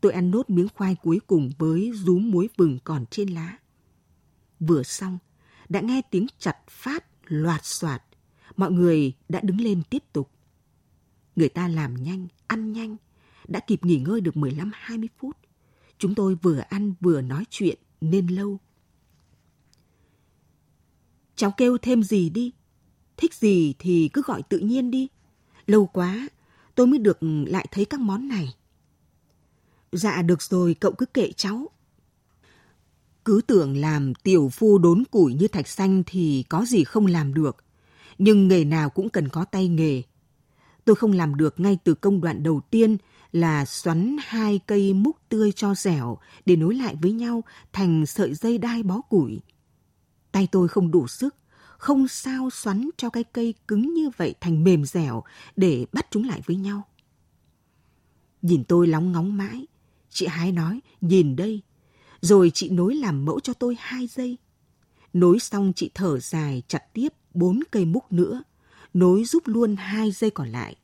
Tôi 0.00 0.12
ăn 0.12 0.30
nốt 0.30 0.50
miếng 0.50 0.68
khoai 0.74 0.96
cuối 1.02 1.20
cùng 1.26 1.50
với 1.58 1.92
rúm 1.94 2.30
muối 2.30 2.48
vừng 2.56 2.78
còn 2.84 3.06
trên 3.06 3.28
lá. 3.28 3.58
Vừa 4.60 4.82
xong, 4.82 5.18
đã 5.68 5.80
nghe 5.80 6.02
tiếng 6.10 6.26
chặt 6.38 6.56
phát, 6.68 7.04
loạt 7.24 7.64
soạt. 7.64 8.02
Mọi 8.56 8.70
người 8.70 9.12
đã 9.28 9.40
đứng 9.42 9.60
lên 9.60 9.82
tiếp 9.90 10.02
tục. 10.12 10.30
Người 11.36 11.48
ta 11.48 11.68
làm 11.68 11.94
nhanh, 11.94 12.28
ăn 12.46 12.72
nhanh, 12.72 12.96
đã 13.48 13.60
kịp 13.60 13.84
nghỉ 13.84 13.98
ngơi 13.98 14.20
được 14.20 14.34
15-20 14.34 15.06
phút. 15.18 15.36
Chúng 15.98 16.14
tôi 16.14 16.34
vừa 16.34 16.58
ăn 16.58 16.94
vừa 17.00 17.20
nói 17.20 17.44
chuyện 17.50 17.78
nên 18.00 18.26
lâu. 18.26 18.58
Cháu 21.36 21.50
kêu 21.56 21.78
thêm 21.78 22.02
gì 22.02 22.30
đi. 22.30 22.52
Thích 23.16 23.34
gì 23.34 23.74
thì 23.78 24.10
cứ 24.12 24.22
gọi 24.26 24.42
tự 24.42 24.58
nhiên 24.58 24.90
đi. 24.90 25.08
Lâu 25.66 25.86
quá, 25.86 26.28
tôi 26.74 26.86
mới 26.86 26.98
được 26.98 27.18
lại 27.46 27.66
thấy 27.70 27.84
các 27.84 28.00
món 28.00 28.28
này. 28.28 28.54
Dạ 29.92 30.22
được 30.22 30.42
rồi, 30.42 30.74
cậu 30.80 30.92
cứ 30.92 31.06
kệ 31.06 31.32
cháu. 31.32 31.68
Cứ 33.24 33.40
tưởng 33.46 33.76
làm 33.76 34.14
tiểu 34.14 34.48
phu 34.48 34.78
đốn 34.78 35.04
củi 35.10 35.34
như 35.34 35.48
thạch 35.48 35.68
xanh 35.68 36.02
thì 36.06 36.44
có 36.48 36.64
gì 36.64 36.84
không 36.84 37.06
làm 37.06 37.34
được. 37.34 37.56
Nhưng 38.18 38.48
nghề 38.48 38.64
nào 38.64 38.90
cũng 38.90 39.08
cần 39.08 39.28
có 39.28 39.44
tay 39.44 39.68
nghề. 39.68 40.02
Tôi 40.84 40.96
không 40.96 41.12
làm 41.12 41.34
được 41.34 41.60
ngay 41.60 41.78
từ 41.84 41.94
công 41.94 42.20
đoạn 42.20 42.42
đầu 42.42 42.60
tiên 42.70 42.96
là 43.32 43.64
xoắn 43.64 44.16
hai 44.20 44.60
cây 44.66 44.94
múc 44.94 45.16
tươi 45.28 45.52
cho 45.52 45.74
dẻo 45.74 46.18
để 46.46 46.56
nối 46.56 46.74
lại 46.74 46.96
với 47.02 47.12
nhau 47.12 47.44
thành 47.72 48.06
sợi 48.06 48.34
dây 48.34 48.58
đai 48.58 48.82
bó 48.82 49.00
củi. 49.00 49.40
Tay 50.32 50.48
tôi 50.52 50.68
không 50.68 50.90
đủ 50.90 51.08
sức, 51.08 51.34
không 51.78 52.08
sao 52.08 52.50
xoắn 52.50 52.88
cho 52.96 53.10
cái 53.10 53.24
cây 53.24 53.54
cứng 53.68 53.94
như 53.94 54.10
vậy 54.16 54.34
thành 54.40 54.64
mềm 54.64 54.84
dẻo 54.84 55.22
để 55.56 55.86
bắt 55.92 56.06
chúng 56.10 56.28
lại 56.28 56.40
với 56.46 56.56
nhau. 56.56 56.82
Nhìn 58.42 58.64
tôi 58.64 58.86
lóng 58.86 59.12
ngóng 59.12 59.36
mãi, 59.36 59.66
chị 60.10 60.26
Hái 60.26 60.52
nói, 60.52 60.80
nhìn 61.00 61.36
đây. 61.36 61.62
Rồi 62.20 62.50
chị 62.54 62.70
nối 62.70 62.94
làm 62.94 63.24
mẫu 63.24 63.40
cho 63.40 63.54
tôi 63.54 63.76
hai 63.78 64.06
giây. 64.06 64.36
Nối 65.12 65.38
xong 65.38 65.72
chị 65.76 65.90
thở 65.94 66.18
dài 66.18 66.62
chặt 66.68 66.92
tiếp 66.92 67.08
bốn 67.34 67.60
cây 67.70 67.84
múc 67.84 68.12
nữa, 68.12 68.42
nối 68.94 69.24
giúp 69.24 69.42
luôn 69.46 69.76
hai 69.76 70.10
dây 70.10 70.30
còn 70.30 70.48
lại 70.48 70.76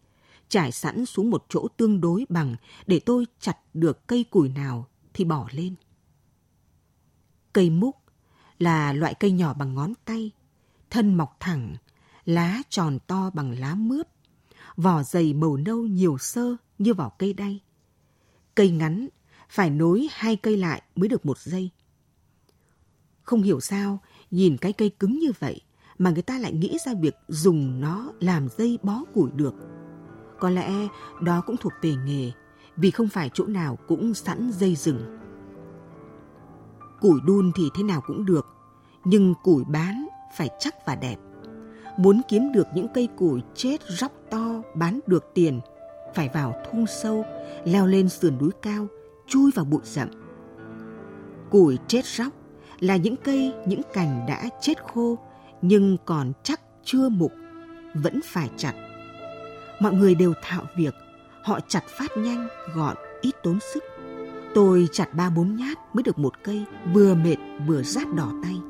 trải 0.49 0.73
sẵn 0.73 1.07
xuống 1.07 1.31
một 1.31 1.47
chỗ 1.49 1.69
tương 1.77 2.01
đối 2.01 2.27
bằng 2.29 2.57
để 2.87 3.01
tôi 3.01 3.27
chặt 3.41 3.59
được 3.75 4.07
cây 4.07 4.25
củi 4.25 4.49
nào 4.49 4.87
thì 5.15 5.25
bỏ 5.25 5.49
lên. 5.53 5.75
Cây 7.53 7.71
múc 7.71 7.97
là 8.59 8.93
loại 8.93 9.15
cây 9.15 9.31
nhỏ 9.31 9.55
bằng 9.55 9.75
ngón 9.75 9.93
tay, 10.05 10.31
thân 10.91 11.15
mọc 11.15 11.37
thẳng, 11.41 11.77
lá 12.25 12.63
tròn 12.69 12.99
to 13.07 13.31
bằng 13.31 13.59
lá 13.59 13.75
mướp, 13.75 14.07
vỏ 14.77 15.03
dày 15.03 15.35
màu 15.35 15.57
nâu 15.57 15.83
nhiều 15.83 16.19
sơ 16.19 16.57
như 16.79 16.95
vỏ 16.95 17.09
cây 17.09 17.33
đay. 17.33 17.61
Cây 18.55 18.71
ngắn 18.71 19.09
phải 19.49 19.71
nối 19.71 20.09
hai 20.13 20.37
cây 20.37 20.57
lại 20.57 20.83
mới 20.97 21.09
được 21.09 21.27
một 21.27 21.39
giây. 21.39 21.71
Không 23.23 23.43
hiểu 23.43 23.61
sao, 23.61 23.99
nhìn 24.31 24.57
cái 24.57 24.73
cây 24.73 24.91
cứng 24.91 25.19
như 25.19 25.33
vậy 25.39 25.61
mà 25.99 26.11
người 26.11 26.23
ta 26.23 26.39
lại 26.39 26.53
nghĩ 26.53 26.79
ra 26.87 26.93
việc 27.01 27.15
dùng 27.29 27.81
nó 27.81 28.13
làm 28.21 28.49
dây 28.59 28.79
bó 28.83 29.05
củi 29.15 29.31
được. 29.35 29.55
Có 30.41 30.51
lẽ 30.51 30.89
đó 31.21 31.43
cũng 31.47 31.57
thuộc 31.57 31.73
về 31.83 31.95
nghề, 32.07 32.33
vì 32.77 32.91
không 32.91 33.09
phải 33.09 33.31
chỗ 33.35 33.47
nào 33.47 33.79
cũng 33.89 34.15
sẵn 34.15 34.51
dây 34.53 34.75
rừng. 34.77 35.19
Củi 37.01 37.21
đun 37.25 37.53
thì 37.55 37.71
thế 37.75 37.83
nào 37.83 38.01
cũng 38.07 38.25
được, 38.27 38.47
nhưng 39.05 39.35
củi 39.43 39.65
bán 39.65 40.09
phải 40.37 40.49
chắc 40.59 40.75
và 40.87 40.95
đẹp. 40.95 41.17
Muốn 41.97 42.21
kiếm 42.29 42.53
được 42.53 42.67
những 42.75 42.87
cây 42.95 43.09
củi 43.17 43.41
chết 43.55 43.77
róc 43.89 44.13
to 44.31 44.63
bán 44.75 45.01
được 45.07 45.25
tiền, 45.35 45.61
phải 46.15 46.31
vào 46.35 46.63
thung 46.71 46.87
sâu, 46.87 47.25
leo 47.65 47.87
lên 47.87 48.09
sườn 48.09 48.39
núi 48.39 48.51
cao, 48.63 48.87
chui 49.27 49.51
vào 49.55 49.65
bụi 49.65 49.81
rậm. 49.85 50.09
Củi 51.51 51.79
chết 51.87 52.05
róc 52.05 52.33
là 52.81 52.97
những 52.97 53.17
cây, 53.17 53.53
những 53.67 53.83
cành 53.93 54.27
đã 54.29 54.49
chết 54.61 54.85
khô 54.95 55.19
nhưng 55.63 55.97
còn 56.05 56.33
chắc 56.43 56.61
chưa 56.85 57.09
mục, 57.09 57.33
vẫn 57.95 58.21
phải 58.25 58.51
chặt 58.57 58.75
Mọi 59.81 59.93
người 59.93 60.15
đều 60.15 60.33
thạo 60.43 60.63
việc, 60.77 60.95
họ 61.43 61.61
chặt 61.69 61.83
phát 61.89 62.17
nhanh, 62.17 62.49
gọn, 62.75 62.97
ít 63.21 63.33
tốn 63.43 63.59
sức. 63.75 63.85
Tôi 64.55 64.89
chặt 64.93 65.15
ba 65.15 65.31
bốn 65.31 65.57
nhát 65.57 65.79
mới 65.95 66.03
được 66.03 66.19
một 66.19 66.35
cây, 66.45 66.65
vừa 66.93 67.15
mệt 67.15 67.37
vừa 67.67 67.83
rát 67.83 68.15
đỏ 68.15 68.31
tay. 68.43 68.61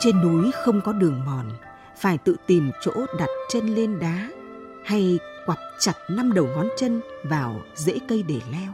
Trên 0.00 0.22
núi 0.22 0.50
không 0.64 0.80
có 0.80 0.92
đường 0.92 1.24
mòn, 1.26 1.46
phải 2.00 2.18
tự 2.18 2.36
tìm 2.46 2.70
chỗ 2.80 2.92
đặt 3.18 3.28
chân 3.48 3.74
lên 3.74 3.98
đá 3.98 4.28
hay 4.84 5.18
quặp 5.46 5.58
chặt 5.80 5.94
năm 6.10 6.32
đầu 6.32 6.46
ngón 6.46 6.68
chân 6.76 7.00
vào 7.22 7.60
rễ 7.74 7.98
cây 8.08 8.22
để 8.22 8.40
leo. 8.52 8.72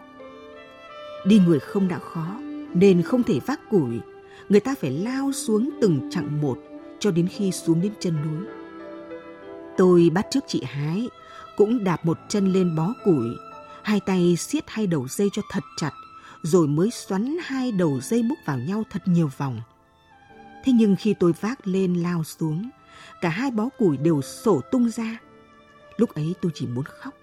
Đi 1.27 1.39
người 1.39 1.61
không 1.61 1.89
đã 1.89 1.99
khó, 1.99 2.39
nên 2.75 3.03
không 3.03 3.23
thể 3.23 3.41
vác 3.47 3.71
củi, 3.71 4.01
người 4.49 4.61
ta 4.61 4.75
phải 4.81 4.91
lao 4.91 5.33
xuống 5.33 5.71
từng 5.81 6.11
chặng 6.11 6.41
một 6.41 6.59
cho 6.99 7.11
đến 7.11 7.29
khi 7.29 7.53
xuống 7.53 7.81
đến 7.81 7.93
chân 8.01 8.17
núi. 8.23 8.47
Tôi 9.77 10.11
bắt 10.15 10.27
trước 10.31 10.45
chị 10.47 10.63
Hái, 10.67 11.09
cũng 11.57 11.85
đạp 11.85 12.07
một 12.07 12.19
chân 12.29 12.53
lên 12.53 12.77
bó 12.77 12.93
củi, 13.05 13.29
hai 13.83 14.01
tay 14.07 14.37
siết 14.37 14.65
hai 14.67 14.87
đầu 14.87 15.09
dây 15.09 15.29
cho 15.33 15.43
thật 15.51 15.65
chặt, 15.77 15.93
rồi 16.43 16.67
mới 16.67 16.91
xoắn 16.91 17.37
hai 17.43 17.73
đầu 17.73 18.01
dây 18.01 18.23
múc 18.23 18.39
vào 18.47 18.59
nhau 18.59 18.83
thật 18.91 19.03
nhiều 19.07 19.31
vòng– 19.39 19.61
Thế 20.65 20.73
nhưng 20.73 20.97
khi 20.97 21.15
tôi 21.15 21.33
vác 21.41 21.67
lên 21.67 21.95
lao 21.95 22.25
xuống, 22.25 22.71
cả 23.21 23.29
hai 23.29 23.51
bó 23.51 23.69
củi 23.69 23.97
đều 23.97 24.23
sổ 24.23 24.61
tung 24.71 24.91
ra. 24.91 25.21
Lúc 25.97 26.15
ấy 26.15 26.35
tôi 26.43 26.53
chỉ 26.55 26.67
muốn 26.67 26.85
khóc. 26.85 27.15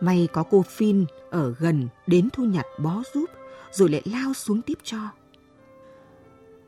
May 0.00 0.28
có 0.32 0.42
cô 0.42 0.62
Phin 0.62 1.04
ở 1.30 1.54
gần 1.58 1.88
đến 2.06 2.28
thu 2.32 2.44
nhặt 2.44 2.66
bó 2.78 3.02
giúp, 3.14 3.30
rồi 3.72 3.88
lại 3.88 4.02
lao 4.04 4.34
xuống 4.34 4.62
tiếp 4.62 4.78
cho. 4.82 4.98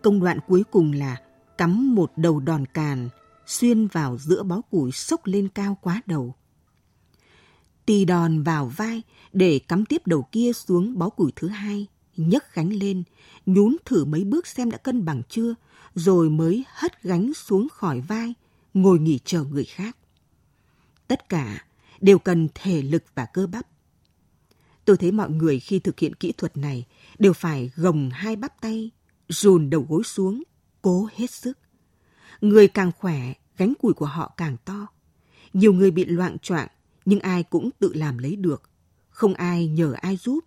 Công 0.02 0.20
đoạn 0.20 0.38
cuối 0.48 0.64
cùng 0.70 0.92
là 0.92 1.16
cắm 1.58 1.94
một 1.94 2.12
đầu 2.16 2.40
đòn 2.40 2.66
càn 2.66 3.08
xuyên 3.46 3.86
vào 3.86 4.18
giữa 4.18 4.42
bó 4.42 4.60
củi 4.60 4.92
sốc 4.92 5.20
lên 5.24 5.48
cao 5.48 5.78
quá 5.80 6.02
đầu. 6.06 6.34
Tì 7.86 8.04
đòn 8.04 8.42
vào 8.42 8.66
vai 8.76 9.02
để 9.32 9.60
cắm 9.68 9.84
tiếp 9.84 10.06
đầu 10.06 10.28
kia 10.32 10.52
xuống 10.52 10.98
bó 10.98 11.08
củi 11.08 11.32
thứ 11.36 11.48
hai 11.48 11.86
nhấc 12.16 12.54
gánh 12.54 12.72
lên, 12.72 13.02
nhún 13.46 13.76
thử 13.84 14.04
mấy 14.04 14.24
bước 14.24 14.46
xem 14.46 14.70
đã 14.70 14.78
cân 14.78 15.04
bằng 15.04 15.22
chưa, 15.28 15.54
rồi 15.94 16.30
mới 16.30 16.64
hất 16.74 17.02
gánh 17.02 17.34
xuống 17.34 17.68
khỏi 17.72 18.00
vai, 18.00 18.34
ngồi 18.74 18.98
nghỉ 18.98 19.18
chờ 19.24 19.44
người 19.44 19.64
khác. 19.64 19.96
Tất 21.08 21.28
cả 21.28 21.64
đều 22.00 22.18
cần 22.18 22.48
thể 22.54 22.82
lực 22.82 23.04
và 23.14 23.26
cơ 23.32 23.46
bắp. 23.46 23.66
Tôi 24.84 24.96
thấy 24.96 25.12
mọi 25.12 25.30
người 25.30 25.60
khi 25.60 25.78
thực 25.78 25.98
hiện 25.98 26.14
kỹ 26.14 26.32
thuật 26.32 26.56
này 26.56 26.86
đều 27.18 27.32
phải 27.32 27.70
gồng 27.76 28.10
hai 28.10 28.36
bắp 28.36 28.60
tay, 28.60 28.90
rùn 29.28 29.70
đầu 29.70 29.86
gối 29.88 30.02
xuống, 30.04 30.42
cố 30.82 31.08
hết 31.16 31.30
sức. 31.30 31.58
Người 32.40 32.68
càng 32.68 32.92
khỏe, 32.98 33.32
gánh 33.56 33.74
củi 33.74 33.92
của 33.92 34.06
họ 34.06 34.34
càng 34.36 34.56
to. 34.64 34.86
Nhiều 35.52 35.72
người 35.72 35.90
bị 35.90 36.04
loạn 36.04 36.38
choạng, 36.38 36.68
nhưng 37.04 37.20
ai 37.20 37.42
cũng 37.42 37.70
tự 37.78 37.92
làm 37.94 38.18
lấy 38.18 38.36
được. 38.36 38.62
Không 39.08 39.34
ai 39.34 39.66
nhờ 39.66 39.92
ai 39.92 40.16
giúp, 40.16 40.44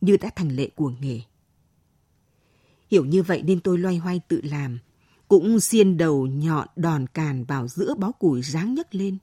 như 0.00 0.16
đã 0.16 0.30
thành 0.36 0.56
lệ 0.56 0.70
của 0.76 0.92
nghề. 1.00 1.20
Hiểu 2.90 3.04
như 3.04 3.22
vậy 3.22 3.42
nên 3.42 3.60
tôi 3.60 3.78
loay 3.78 3.96
hoay 3.96 4.20
tự 4.28 4.40
làm, 4.44 4.78
cũng 5.28 5.60
xiên 5.60 5.96
đầu 5.96 6.26
nhọn 6.26 6.68
đòn 6.76 7.06
càn 7.06 7.44
vào 7.44 7.68
giữa 7.68 7.94
bó 7.98 8.12
củi 8.12 8.42
ráng 8.42 8.74
nhấc 8.74 8.94
lên. 8.94 9.18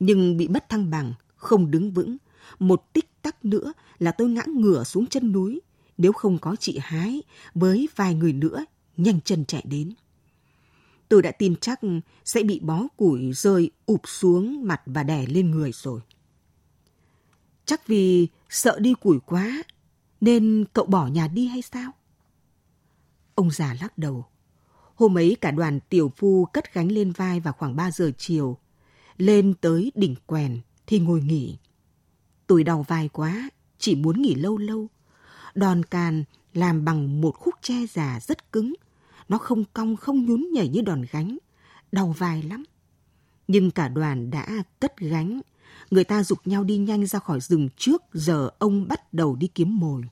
Nhưng 0.00 0.36
bị 0.36 0.48
mất 0.48 0.68
thăng 0.68 0.90
bằng, 0.90 1.14
không 1.36 1.70
đứng 1.70 1.90
vững. 1.90 2.16
Một 2.58 2.92
tích 2.92 3.22
tắc 3.22 3.44
nữa 3.44 3.72
là 3.98 4.10
tôi 4.10 4.28
ngã 4.28 4.42
ngửa 4.46 4.84
xuống 4.84 5.06
chân 5.06 5.32
núi, 5.32 5.60
nếu 5.98 6.12
không 6.12 6.38
có 6.38 6.56
chị 6.60 6.78
Hái 6.82 7.22
với 7.54 7.88
vài 7.96 8.14
người 8.14 8.32
nữa 8.32 8.64
nhanh 8.96 9.20
chân 9.20 9.44
chạy 9.44 9.62
đến. 9.64 9.94
Tôi 11.08 11.22
đã 11.22 11.30
tin 11.30 11.56
chắc 11.56 11.80
sẽ 12.24 12.42
bị 12.42 12.60
bó 12.60 12.82
củi 12.96 13.32
rơi 13.32 13.70
ụp 13.86 14.00
xuống 14.04 14.66
mặt 14.66 14.82
và 14.86 15.02
đè 15.02 15.26
lên 15.26 15.50
người 15.50 15.70
rồi. 15.72 16.00
Chắc 17.66 17.86
vì 17.86 18.28
sợ 18.48 18.78
đi 18.78 18.94
củi 18.94 19.18
quá 19.26 19.62
nên 20.20 20.64
cậu 20.72 20.86
bỏ 20.86 21.06
nhà 21.06 21.28
đi 21.28 21.46
hay 21.46 21.62
sao? 21.62 21.92
Ông 23.34 23.50
già 23.50 23.76
lắc 23.80 23.98
đầu. 23.98 24.24
Hôm 24.94 25.18
ấy 25.18 25.36
cả 25.40 25.50
đoàn 25.50 25.80
tiểu 25.80 26.12
phu 26.16 26.44
cất 26.44 26.74
gánh 26.74 26.92
lên 26.92 27.12
vai 27.12 27.40
vào 27.40 27.52
khoảng 27.52 27.76
3 27.76 27.90
giờ 27.90 28.10
chiều. 28.18 28.58
Lên 29.16 29.54
tới 29.60 29.92
đỉnh 29.94 30.14
quèn 30.26 30.60
thì 30.86 30.98
ngồi 30.98 31.20
nghỉ. 31.20 31.58
Tôi 32.46 32.64
đau 32.64 32.82
vai 32.88 33.08
quá, 33.08 33.50
chỉ 33.78 33.96
muốn 33.96 34.22
nghỉ 34.22 34.34
lâu 34.34 34.58
lâu. 34.58 34.88
Đòn 35.54 35.82
càn 35.82 36.24
làm 36.54 36.84
bằng 36.84 37.20
một 37.20 37.34
khúc 37.38 37.54
tre 37.62 37.86
già 37.86 38.20
rất 38.20 38.52
cứng. 38.52 38.74
Nó 39.28 39.38
không 39.38 39.64
cong 39.72 39.96
không 39.96 40.24
nhún 40.24 40.46
nhảy 40.52 40.68
như 40.68 40.80
đòn 40.80 41.02
gánh. 41.10 41.38
Đau 41.92 42.14
vai 42.18 42.42
lắm. 42.42 42.64
Nhưng 43.48 43.70
cả 43.70 43.88
đoàn 43.88 44.30
đã 44.30 44.62
cất 44.80 44.96
gánh. 44.98 45.40
Người 45.90 46.04
ta 46.04 46.22
dục 46.22 46.38
nhau 46.44 46.64
đi 46.64 46.76
nhanh 46.76 47.06
ra 47.06 47.18
khỏi 47.18 47.40
rừng 47.40 47.68
trước 47.76 48.02
giờ 48.12 48.50
ông 48.58 48.88
bắt 48.88 49.14
đầu 49.14 49.36
đi 49.36 49.46
kiếm 49.46 49.78
mồi. 49.78 50.02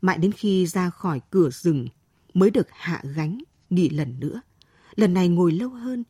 Mãi 0.00 0.18
đến 0.18 0.32
khi 0.32 0.66
ra 0.66 0.90
khỏi 0.90 1.20
cửa 1.30 1.50
rừng 1.50 1.88
mới 2.34 2.50
được 2.50 2.66
hạ 2.70 3.02
gánh, 3.16 3.38
nghỉ 3.70 3.88
lần 3.88 4.20
nữa. 4.20 4.40
Lần 4.94 5.14
này 5.14 5.28
ngồi 5.28 5.52
lâu 5.52 5.68
hơn. 5.68 6.04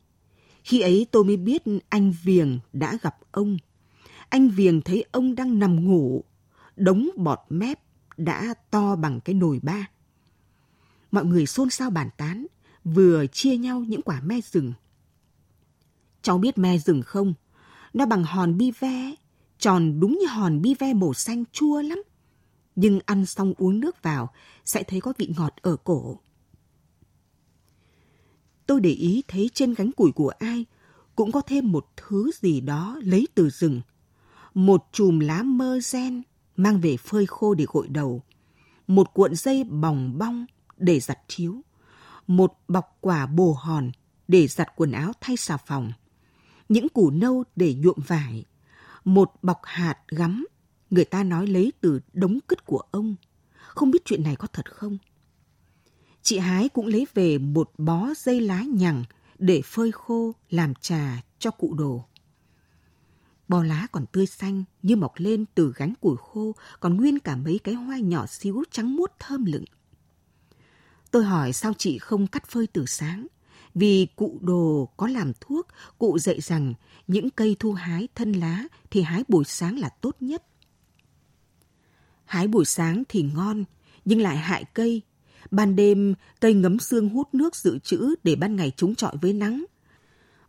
Khi 0.63 0.79
ấy 0.79 1.07
tôi 1.11 1.23
mới 1.23 1.37
biết 1.37 1.63
anh 1.89 2.13
Viềng 2.23 2.59
đã 2.73 2.97
gặp 3.01 3.17
ông. 3.31 3.57
Anh 4.29 4.49
Viềng 4.49 4.81
thấy 4.81 5.05
ông 5.11 5.35
đang 5.35 5.59
nằm 5.59 5.85
ngủ, 5.85 6.23
đống 6.75 7.09
bọt 7.17 7.39
mép 7.49 7.79
đã 8.17 8.53
to 8.71 8.95
bằng 8.95 9.19
cái 9.19 9.35
nồi 9.35 9.59
ba. 9.63 9.87
Mọi 11.11 11.25
người 11.25 11.45
xôn 11.45 11.69
xao 11.69 11.89
bàn 11.89 12.09
tán, 12.17 12.45
vừa 12.83 13.25
chia 13.27 13.57
nhau 13.57 13.83
những 13.87 14.01
quả 14.01 14.21
me 14.21 14.41
rừng. 14.41 14.73
Cháu 16.21 16.37
biết 16.37 16.57
me 16.57 16.77
rừng 16.77 17.01
không? 17.01 17.33
Nó 17.93 18.05
bằng 18.05 18.23
hòn 18.23 18.57
bi 18.57 18.71
ve, 18.79 19.15
tròn 19.59 19.99
đúng 19.99 20.17
như 20.21 20.27
hòn 20.27 20.61
bi 20.61 20.75
ve 20.79 20.93
màu 20.93 21.13
xanh 21.13 21.43
chua 21.51 21.81
lắm 21.81 22.03
nhưng 22.81 22.99
ăn 23.05 23.25
xong 23.25 23.53
uống 23.57 23.79
nước 23.79 24.03
vào, 24.03 24.33
sẽ 24.65 24.83
thấy 24.83 25.01
có 25.01 25.13
vị 25.17 25.33
ngọt 25.37 25.53
ở 25.61 25.75
cổ. 25.83 26.19
Tôi 28.67 28.81
để 28.81 28.89
ý 28.89 29.23
thấy 29.27 29.49
trên 29.53 29.73
gánh 29.73 29.91
củi 29.91 30.11
của 30.11 30.29
ai, 30.39 30.65
cũng 31.15 31.31
có 31.31 31.41
thêm 31.41 31.71
một 31.71 31.85
thứ 31.97 32.31
gì 32.41 32.61
đó 32.61 32.99
lấy 33.03 33.27
từ 33.35 33.49
rừng. 33.49 33.81
Một 34.53 34.87
chùm 34.91 35.19
lá 35.19 35.43
mơ 35.43 35.79
gen 35.93 36.21
mang 36.55 36.81
về 36.81 36.97
phơi 36.97 37.25
khô 37.25 37.53
để 37.53 37.65
gội 37.67 37.87
đầu. 37.87 38.21
Một 38.87 39.13
cuộn 39.13 39.35
dây 39.35 39.63
bòng 39.63 40.17
bong 40.17 40.45
để 40.77 40.99
giặt 40.99 41.19
chiếu. 41.27 41.61
Một 42.27 42.53
bọc 42.67 42.97
quả 43.01 43.25
bồ 43.25 43.53
hòn 43.53 43.91
để 44.27 44.47
giặt 44.47 44.67
quần 44.75 44.91
áo 44.91 45.11
thay 45.21 45.37
xà 45.37 45.57
phòng. 45.57 45.91
Những 46.69 46.89
củ 46.89 47.09
nâu 47.09 47.43
để 47.55 47.73
nhuộm 47.73 47.97
vải. 48.07 48.45
Một 49.05 49.31
bọc 49.41 49.59
hạt 49.63 49.97
gắm 50.07 50.45
người 50.91 51.05
ta 51.05 51.23
nói 51.23 51.47
lấy 51.47 51.73
từ 51.81 51.99
đống 52.13 52.39
cứt 52.47 52.65
của 52.65 52.83
ông. 52.91 53.15
Không 53.67 53.91
biết 53.91 54.05
chuyện 54.05 54.23
này 54.23 54.35
có 54.35 54.47
thật 54.47 54.73
không? 54.73 54.97
Chị 56.21 56.37
Hái 56.37 56.69
cũng 56.69 56.85
lấy 56.85 57.07
về 57.13 57.37
một 57.37 57.71
bó 57.77 58.09
dây 58.17 58.41
lá 58.41 58.63
nhằng 58.67 59.03
để 59.37 59.61
phơi 59.65 59.91
khô 59.91 60.35
làm 60.49 60.73
trà 60.75 61.21
cho 61.39 61.51
cụ 61.51 61.73
đồ. 61.73 62.05
Bò 63.47 63.63
lá 63.63 63.87
còn 63.91 64.05
tươi 64.05 64.25
xanh 64.25 64.63
như 64.81 64.95
mọc 64.95 65.13
lên 65.15 65.45
từ 65.55 65.73
gánh 65.75 65.93
củi 66.01 66.15
khô, 66.17 66.55
còn 66.79 66.97
nguyên 66.97 67.19
cả 67.19 67.35
mấy 67.35 67.59
cái 67.63 67.75
hoa 67.75 67.97
nhỏ 67.97 68.25
xíu 68.25 68.63
trắng 68.71 68.95
muốt 68.95 69.11
thơm 69.19 69.45
lựng. 69.45 69.65
Tôi 71.11 71.23
hỏi 71.23 71.53
sao 71.53 71.73
chị 71.77 71.97
không 71.97 72.27
cắt 72.27 72.47
phơi 72.47 72.67
từ 72.67 72.85
sáng? 72.85 73.27
Vì 73.75 74.07
cụ 74.15 74.39
đồ 74.41 74.89
có 74.97 75.07
làm 75.07 75.31
thuốc, 75.41 75.67
cụ 75.97 76.19
dạy 76.19 76.41
rằng 76.41 76.73
những 77.07 77.29
cây 77.29 77.55
thu 77.59 77.73
hái 77.73 78.07
thân 78.15 78.31
lá 78.31 78.63
thì 78.91 79.01
hái 79.01 79.23
buổi 79.27 79.43
sáng 79.45 79.79
là 79.79 79.89
tốt 79.89 80.15
nhất. 80.19 80.43
Hái 82.31 82.47
buổi 82.47 82.65
sáng 82.65 83.03
thì 83.09 83.21
ngon, 83.21 83.63
nhưng 84.05 84.21
lại 84.21 84.37
hại 84.37 84.63
cây. 84.73 85.01
Ban 85.51 85.75
đêm, 85.75 86.13
cây 86.39 86.53
ngấm 86.53 86.79
xương 86.79 87.09
hút 87.09 87.33
nước 87.33 87.55
dự 87.55 87.79
trữ 87.79 88.15
để 88.23 88.35
ban 88.35 88.55
ngày 88.55 88.71
chống 88.77 88.95
chọi 88.95 89.17
với 89.21 89.33
nắng. 89.33 89.65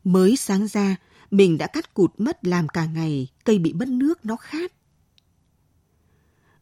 Mới 0.04 0.36
sáng 0.36 0.66
ra, 0.66 0.96
mình 1.30 1.58
đã 1.58 1.66
cắt 1.66 1.94
cụt 1.94 2.10
mất 2.18 2.44
làm 2.44 2.68
cả 2.68 2.86
ngày, 2.86 3.28
cây 3.44 3.58
bị 3.58 3.72
mất 3.72 3.88
nước 3.88 4.24
nó 4.24 4.36
khát. 4.36 4.72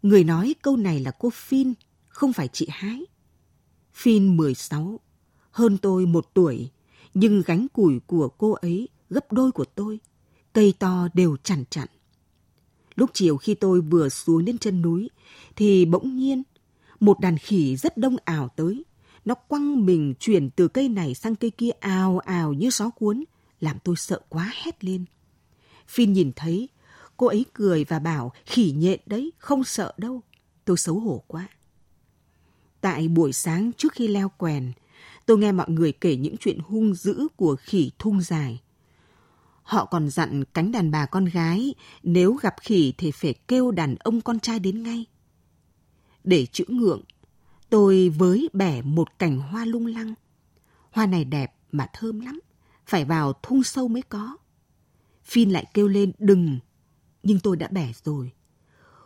Người 0.02 0.24
nói 0.24 0.54
câu 0.62 0.76
này 0.76 1.00
là 1.00 1.10
cô 1.10 1.30
Phin, 1.30 1.72
không 2.08 2.32
phải 2.32 2.48
chị 2.48 2.66
Hái. 2.70 3.06
Phin 3.94 4.36
16, 4.36 5.00
hơn 5.50 5.78
tôi 5.78 6.06
một 6.06 6.30
tuổi, 6.34 6.70
nhưng 7.14 7.42
gánh 7.46 7.66
củi 7.68 8.00
của 8.06 8.28
cô 8.28 8.52
ấy 8.52 8.88
gấp 9.10 9.32
đôi 9.32 9.52
của 9.52 9.64
tôi. 9.64 10.00
Cây 10.52 10.74
to 10.78 11.08
đều 11.14 11.36
chằn 11.36 11.64
chặn. 11.70 11.88
Lúc 13.00 13.10
chiều 13.12 13.36
khi 13.36 13.54
tôi 13.54 13.80
vừa 13.80 14.08
xuống 14.08 14.44
đến 14.44 14.58
chân 14.58 14.82
núi, 14.82 15.10
thì 15.56 15.84
bỗng 15.84 16.16
nhiên, 16.16 16.42
một 17.00 17.20
đàn 17.20 17.38
khỉ 17.38 17.76
rất 17.76 17.96
đông 17.96 18.16
ảo 18.24 18.48
tới. 18.56 18.84
Nó 19.24 19.34
quăng 19.34 19.86
mình 19.86 20.14
chuyển 20.20 20.50
từ 20.50 20.68
cây 20.68 20.88
này 20.88 21.14
sang 21.14 21.36
cây 21.36 21.50
kia 21.50 21.70
ào 21.70 22.18
ào 22.18 22.52
như 22.52 22.70
gió 22.70 22.90
cuốn, 22.90 23.24
làm 23.60 23.76
tôi 23.84 23.96
sợ 23.96 24.20
quá 24.28 24.52
hét 24.54 24.84
lên. 24.84 25.04
Phin 25.88 26.12
nhìn 26.12 26.32
thấy, 26.36 26.68
cô 27.16 27.26
ấy 27.26 27.44
cười 27.52 27.84
và 27.84 27.98
bảo 27.98 28.32
khỉ 28.46 28.72
nhện 28.76 29.00
đấy, 29.06 29.32
không 29.38 29.64
sợ 29.64 29.92
đâu. 29.96 30.20
Tôi 30.64 30.76
xấu 30.76 31.00
hổ 31.00 31.24
quá. 31.26 31.48
Tại 32.80 33.08
buổi 33.08 33.32
sáng 33.32 33.72
trước 33.76 33.92
khi 33.92 34.08
leo 34.08 34.28
quèn, 34.28 34.72
tôi 35.26 35.38
nghe 35.38 35.52
mọi 35.52 35.70
người 35.70 35.92
kể 35.92 36.16
những 36.16 36.36
chuyện 36.36 36.58
hung 36.58 36.94
dữ 36.94 37.28
của 37.36 37.56
khỉ 37.60 37.90
thung 37.98 38.20
dài. 38.20 38.60
Họ 39.70 39.84
còn 39.84 40.08
dặn 40.08 40.44
cánh 40.44 40.72
đàn 40.72 40.90
bà 40.90 41.06
con 41.06 41.24
gái 41.24 41.74
nếu 42.02 42.34
gặp 42.34 42.54
khỉ 42.60 42.92
thì 42.98 43.10
phải 43.10 43.34
kêu 43.48 43.70
đàn 43.70 43.96
ông 43.96 44.20
con 44.20 44.40
trai 44.40 44.58
đến 44.58 44.82
ngay. 44.82 45.04
Để 46.24 46.46
chữ 46.46 46.64
ngượng, 46.68 47.02
tôi 47.68 48.08
với 48.08 48.48
bẻ 48.52 48.82
một 48.82 49.18
cành 49.18 49.38
hoa 49.38 49.64
lung 49.64 49.86
lăng. 49.86 50.14
Hoa 50.90 51.06
này 51.06 51.24
đẹp 51.24 51.54
mà 51.72 51.86
thơm 51.92 52.20
lắm, 52.20 52.40
phải 52.86 53.04
vào 53.04 53.32
thung 53.42 53.62
sâu 53.62 53.88
mới 53.88 54.02
có. 54.02 54.36
Phin 55.24 55.50
lại 55.50 55.64
kêu 55.74 55.88
lên 55.88 56.12
đừng, 56.18 56.58
nhưng 57.22 57.40
tôi 57.40 57.56
đã 57.56 57.68
bẻ 57.70 57.92
rồi. 58.04 58.32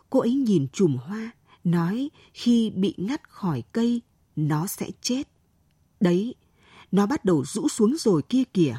Cô 0.09 0.19
ấy 0.19 0.33
nhìn 0.33 0.67
chùm 0.73 0.97
hoa, 0.97 1.31
nói 1.63 2.09
khi 2.33 2.69
bị 2.69 2.93
ngắt 2.97 3.29
khỏi 3.29 3.63
cây, 3.71 4.01
nó 4.35 4.67
sẽ 4.67 4.89
chết. 5.01 5.27
Đấy, 5.99 6.35
nó 6.91 7.05
bắt 7.05 7.25
đầu 7.25 7.45
rũ 7.45 7.67
xuống 7.67 7.95
rồi 7.99 8.21
kia 8.29 8.43
kìa. 8.53 8.77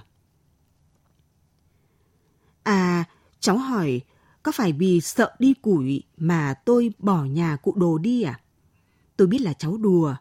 À, 2.66 3.04
cháu 3.40 3.58
hỏi, 3.58 4.00
có 4.42 4.52
phải 4.52 4.72
vì 4.72 5.00
sợ 5.00 5.34
đi 5.38 5.54
củi 5.54 6.02
mà 6.16 6.54
tôi 6.64 6.90
bỏ 6.98 7.24
nhà 7.24 7.56
cụ 7.56 7.74
đồ 7.76 7.98
đi 7.98 8.22
à? 8.22 8.40
Tôi 9.16 9.28
biết 9.28 9.40
là 9.40 9.52
cháu 9.52 9.76
đùa, 9.76 10.14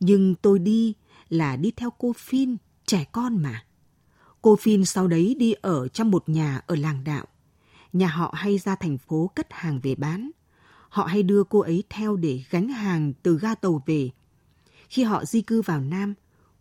nhưng 0.00 0.34
tôi 0.34 0.58
đi 0.58 0.94
là 1.28 1.56
đi 1.56 1.70
theo 1.70 1.90
cô 1.98 2.12
Phin, 2.12 2.56
trẻ 2.86 3.04
con 3.12 3.42
mà. 3.42 3.64
Cô 4.42 4.56
Phin 4.56 4.84
sau 4.84 5.08
đấy 5.08 5.36
đi 5.38 5.52
ở 5.52 5.88
trong 5.88 6.10
một 6.10 6.28
nhà 6.28 6.60
ở 6.66 6.76
làng 6.76 7.04
đạo. 7.04 7.26
Nhà 7.92 8.08
họ 8.08 8.34
hay 8.36 8.58
ra 8.58 8.76
thành 8.76 8.98
phố 8.98 9.30
cất 9.34 9.46
hàng 9.50 9.80
về 9.82 9.94
bán. 9.94 10.30
Họ 10.88 11.04
hay 11.04 11.22
đưa 11.22 11.44
cô 11.44 11.60
ấy 11.60 11.84
theo 11.90 12.16
để 12.16 12.42
gánh 12.50 12.68
hàng 12.68 13.12
từ 13.22 13.38
ga 13.38 13.54
tàu 13.54 13.82
về. 13.86 14.10
Khi 14.88 15.02
họ 15.02 15.24
di 15.24 15.40
cư 15.42 15.62
vào 15.62 15.80
Nam, 15.80 16.14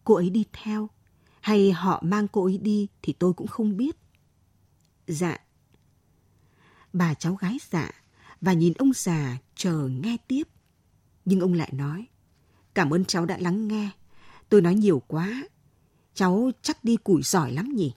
cô 0.04 0.15
ấy 0.15 0.30
đi 0.30 0.45
theo. 0.54 0.89
Hay 1.41 1.71
họ 1.71 2.02
mang 2.06 2.28
cô 2.28 2.43
ấy 2.43 2.58
đi 2.58 2.88
thì 3.02 3.13
tôi 3.13 3.34
cũng 3.34 3.48
không 3.48 3.78
biết. 3.78 4.05
Dạ. 5.08 5.38
Bà 6.94 7.13
cháu 7.13 7.36
gái 7.36 7.58
dạ 7.72 7.91
và 8.41 8.54
nhìn 8.54 8.74
ông 8.74 8.91
già 8.96 9.38
chờ 9.56 9.89
nghe 10.02 10.18
tiếp. 10.28 10.44
Nhưng 11.26 11.39
ông 11.39 11.54
lại 11.54 11.70
nói, 11.74 12.06
cảm 12.74 12.94
ơn 12.94 13.06
cháu 13.06 13.26
đã 13.26 13.38
lắng 13.38 13.68
nghe. 13.68 13.89
Tôi 14.50 14.62
nói 14.62 14.76
nhiều 14.76 15.02
quá. 15.08 15.44
Cháu 16.13 16.52
chắc 16.62 16.84
đi 16.84 16.98
củi 16.98 17.24
giỏi 17.24 17.52
lắm 17.52 17.70
nhỉ? 17.76 17.94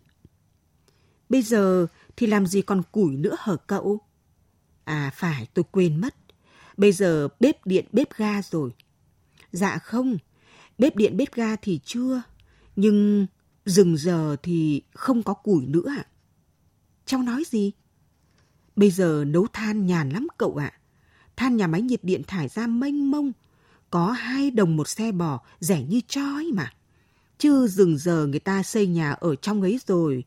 Bây 1.28 1.42
giờ 1.42 1.86
thì 2.16 2.26
làm 2.26 2.46
gì 2.46 2.62
còn 2.62 2.82
củi 2.92 3.16
nữa 3.16 3.36
hở 3.38 3.56
cậu? 3.56 4.00
À 4.84 5.10
phải, 5.14 5.46
tôi 5.54 5.64
quên 5.70 6.00
mất. 6.00 6.14
Bây 6.76 6.92
giờ 6.92 7.28
bếp 7.40 7.66
điện 7.66 7.84
bếp 7.92 8.14
ga 8.16 8.42
rồi. 8.42 8.74
Dạ 9.52 9.78
không, 9.78 10.16
bếp 10.78 10.96
điện 10.96 11.16
bếp 11.16 11.34
ga 11.34 11.56
thì 11.56 11.80
chưa. 11.84 12.22
Nhưng 12.76 13.26
dừng 13.66 13.96
giờ 13.96 14.36
thì 14.42 14.82
không 14.94 15.22
có 15.22 15.34
củi 15.34 15.66
nữa 15.66 15.88
ạ. 15.96 16.04
À? 16.06 16.10
Cháu 17.08 17.22
nói 17.22 17.44
gì? 17.46 17.72
Bây 18.76 18.90
giờ 18.90 19.24
nấu 19.26 19.46
than 19.52 19.86
nhàn 19.86 20.10
lắm 20.10 20.26
cậu 20.38 20.56
ạ. 20.56 20.72
Than 21.36 21.56
nhà 21.56 21.66
máy 21.66 21.82
nhiệt 21.82 22.04
điện 22.04 22.22
thải 22.26 22.48
ra 22.48 22.66
mênh 22.66 23.10
mông. 23.10 23.32
Có 23.90 24.10
hai 24.10 24.50
đồng 24.50 24.76
một 24.76 24.88
xe 24.88 25.12
bò, 25.12 25.40
rẻ 25.60 25.82
như 25.82 26.00
chói 26.08 26.44
mà. 26.54 26.72
Chứ 27.38 27.68
dừng 27.68 27.98
giờ 27.98 28.26
người 28.26 28.40
ta 28.40 28.62
xây 28.62 28.86
nhà 28.86 29.12
ở 29.12 29.36
trong 29.36 29.62
ấy 29.62 29.80
rồi. 29.86 30.24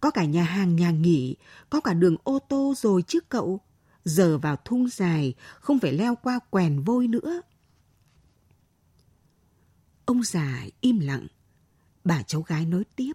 Có 0.00 0.10
cả 0.10 0.24
nhà 0.24 0.44
hàng 0.44 0.76
nhà 0.76 0.90
nghỉ, 0.90 1.36
có 1.70 1.80
cả 1.80 1.94
đường 1.94 2.16
ô 2.24 2.38
tô 2.48 2.74
rồi 2.76 3.02
chứ 3.02 3.20
cậu. 3.28 3.60
Giờ 4.04 4.38
vào 4.38 4.56
thung 4.64 4.88
dài, 4.88 5.34
không 5.60 5.78
phải 5.78 5.92
leo 5.92 6.14
qua 6.14 6.38
quèn 6.50 6.80
vôi 6.80 7.08
nữa. 7.08 7.40
Ông 10.04 10.22
già 10.22 10.64
im 10.80 11.00
lặng. 11.00 11.26
Bà 12.04 12.22
cháu 12.22 12.42
gái 12.42 12.66
nói 12.66 12.84
tiếp. 12.96 13.12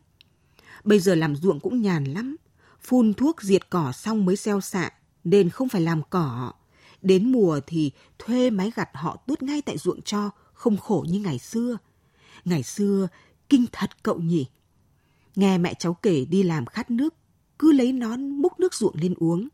Bây 0.84 1.00
giờ 1.00 1.15
làm 1.15 1.36
ruộng 1.36 1.60
cũng 1.60 1.82
nhàn 1.82 2.04
lắm. 2.04 2.36
Phun 2.82 3.13
thuốc 3.13 3.42
diệt 3.42 3.70
cỏ 3.70 3.92
xong 3.92 4.26
mới 4.26 4.36
gieo 4.36 4.62
xạ, 4.62 4.92
nên 5.24 5.50
không 5.50 5.70
phải 5.70 5.82
làm 5.82 6.02
cỏ. 6.10 6.52
Đến 7.02 7.32
mùa 7.32 7.60
thì 7.68 7.92
thuê 8.20 8.50
máy 8.50 8.72
gặt 8.76 8.89
họ 8.94 9.18
tuốt 9.28 9.44
ngay 9.44 9.62
tại 9.62 9.78
ruộng 9.78 10.02
cho, 10.02 10.30
không 10.54 10.78
khổ 10.78 11.06
như 11.10 11.20
ngày 11.20 11.39
xưa. 11.39 11.78
Ngày 12.46 12.63
xưa, 12.63 13.08
kinh 13.50 13.65
thật 13.72 14.04
cậu 14.04 14.20
nhỉ? 14.20 14.46
Nghe 15.36 15.58
mẹ 15.58 15.74
cháu 15.74 15.94
kể 15.94 16.26
đi 16.26 16.44
làm 16.44 16.65
khát 16.65 16.92
nước, 16.92 17.13
cứ 17.60 17.72
lấy 17.72 17.92
nón 17.92 18.28
múc 18.28 18.60
nước 18.60 18.74
ruộng 18.74 18.96
lên 18.96 19.13
uống. 19.18 19.48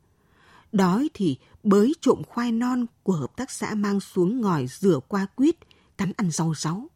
Đói 0.71 1.09
thì 1.13 1.37
bới 1.63 1.93
trộm 2.01 2.21
khoai 2.27 2.51
non 2.51 2.85
của 3.03 3.13
hợp 3.13 3.37
tác 3.37 3.51
xã 3.51 3.75
mang 3.75 3.99
xuống 3.99 4.41
ngòi 4.41 4.67
rửa 4.67 4.99
qua 5.07 5.25
quýt, 5.35 5.55
cắn 5.97 6.11
ăn 6.17 6.31
rau 6.31 6.53
ráu. 6.53 6.87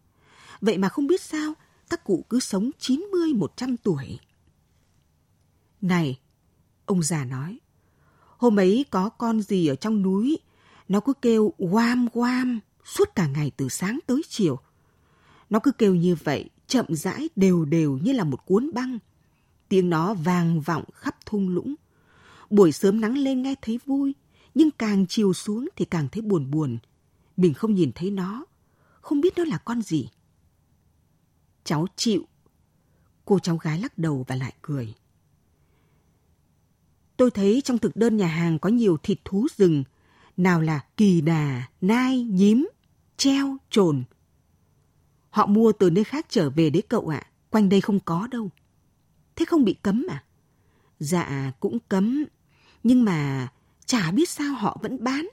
Vậy 0.61 0.77
mà 0.77 0.89
không 0.89 1.07
biết 1.07 1.21
sao, 1.21 1.53
các 1.89 2.03
cụ 2.03 2.25
cứ 2.29 2.39
sống 2.39 2.69
90-100 2.79 3.75
tuổi. 3.83 4.19
Này, 5.81 6.19
ông 6.85 7.03
già 7.03 7.25
nói, 7.25 7.59
hôm 8.37 8.59
ấy 8.59 8.85
có 8.89 9.09
con 9.09 9.41
gì 9.41 9.67
ở 9.67 9.75
trong 9.75 10.01
núi, 10.01 10.39
nó 10.87 10.99
cứ 10.99 11.13
kêu 11.13 11.53
oam 11.57 12.07
oam 12.13 12.59
suốt 12.85 13.15
cả 13.15 13.27
ngày 13.27 13.51
từ 13.57 13.69
sáng 13.69 13.99
tới 14.07 14.21
chiều. 14.29 14.59
Nó 15.49 15.59
cứ 15.59 15.71
kêu 15.71 15.95
như 15.95 16.15
vậy, 16.23 16.49
chậm 16.67 16.85
rãi 16.89 17.29
đều 17.35 17.65
đều 17.65 17.97
như 17.97 18.11
là 18.11 18.23
một 18.23 18.45
cuốn 18.45 18.71
băng. 18.73 18.99
Tiếng 19.69 19.89
nó 19.89 20.13
vang 20.13 20.61
vọng 20.61 20.83
khắp 20.93 21.25
thung 21.25 21.49
lũng. 21.49 21.75
Buổi 22.49 22.71
sớm 22.71 23.01
nắng 23.01 23.17
lên 23.17 23.41
nghe 23.41 23.55
thấy 23.61 23.79
vui, 23.85 24.15
nhưng 24.55 24.71
càng 24.71 25.05
chiều 25.09 25.33
xuống 25.33 25.69
thì 25.75 25.85
càng 25.85 26.07
thấy 26.11 26.21
buồn 26.21 26.51
buồn. 26.51 26.77
Mình 27.37 27.53
không 27.53 27.75
nhìn 27.75 27.91
thấy 27.95 28.11
nó, 28.11 28.45
không 29.01 29.21
biết 29.21 29.33
nó 29.37 29.43
là 29.43 29.57
con 29.57 29.81
gì. 29.81 30.09
Cháu 31.63 31.87
chịu. 31.95 32.25
Cô 33.25 33.39
cháu 33.39 33.57
gái 33.57 33.79
lắc 33.79 33.97
đầu 33.97 34.25
và 34.27 34.35
lại 34.35 34.53
cười. 34.61 34.93
Tôi 37.19 37.31
thấy 37.31 37.61
trong 37.65 37.77
thực 37.77 37.95
đơn 37.95 38.17
nhà 38.17 38.27
hàng 38.27 38.59
có 38.59 38.69
nhiều 38.69 38.97
thịt 38.97 39.19
thú 39.25 39.47
rừng, 39.57 39.83
nào 40.37 40.61
là 40.61 40.85
kỳ 40.97 41.21
đà, 41.21 41.63
nai, 41.81 42.23
nhím, 42.23 42.67
treo, 43.17 43.57
trồn. 43.69 44.03
Họ 45.29 45.45
mua 45.45 45.71
từ 45.71 45.89
nơi 45.89 46.03
khác 46.03 46.25
trở 46.29 46.49
về 46.49 46.69
đấy 46.69 46.83
cậu 46.89 47.07
ạ, 47.07 47.27
quanh 47.49 47.69
đây 47.69 47.81
không 47.81 47.99
có 47.99 48.27
đâu. 48.31 48.49
Thế 49.35 49.45
không 49.45 49.63
bị 49.65 49.73
cấm 49.73 50.05
à? 50.09 50.23
Dạ, 50.99 51.51
cũng 51.59 51.79
cấm, 51.89 52.25
nhưng 52.83 53.05
mà 53.05 53.47
chả 53.85 54.11
biết 54.11 54.29
sao 54.29 54.53
họ 54.53 54.77
vẫn 54.81 55.03
bán. 55.03 55.27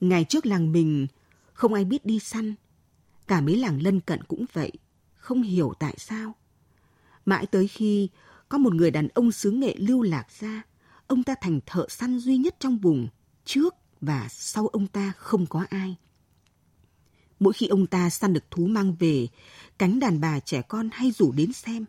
Ngày 0.00 0.24
trước 0.24 0.46
làng 0.46 0.72
mình 0.72 1.06
không 1.52 1.74
ai 1.74 1.84
biết 1.84 2.06
đi 2.06 2.18
săn, 2.18 2.54
cả 3.26 3.40
mấy 3.40 3.56
làng 3.56 3.82
lân 3.82 4.00
cận 4.00 4.22
cũng 4.22 4.44
vậy, 4.52 4.72
không 5.14 5.42
hiểu 5.42 5.72
tại 5.78 5.94
sao. 5.98 6.34
Mãi 7.24 7.46
tới 7.46 7.68
khi 7.68 8.08
có 8.48 8.58
một 8.58 8.74
người 8.74 8.90
đàn 8.90 9.08
ông 9.08 9.32
xứ 9.32 9.50
nghệ 9.50 9.74
lưu 9.78 10.02
lạc 10.02 10.26
ra, 10.40 10.62
ông 11.06 11.22
ta 11.22 11.34
thành 11.40 11.60
thợ 11.66 11.86
săn 11.88 12.18
duy 12.18 12.36
nhất 12.36 12.56
trong 12.60 12.78
vùng, 12.78 13.08
trước 13.44 13.74
và 14.00 14.28
sau 14.30 14.66
ông 14.66 14.86
ta 14.86 15.12
không 15.16 15.46
có 15.46 15.64
ai. 15.70 15.96
Mỗi 17.40 17.52
khi 17.52 17.66
ông 17.66 17.86
ta 17.86 18.10
săn 18.10 18.32
được 18.32 18.50
thú 18.50 18.66
mang 18.66 18.94
về, 18.94 19.28
cánh 19.78 19.98
đàn 19.98 20.20
bà 20.20 20.40
trẻ 20.40 20.62
con 20.62 20.88
hay 20.92 21.10
rủ 21.10 21.32
đến 21.32 21.52
xem. 21.52 21.84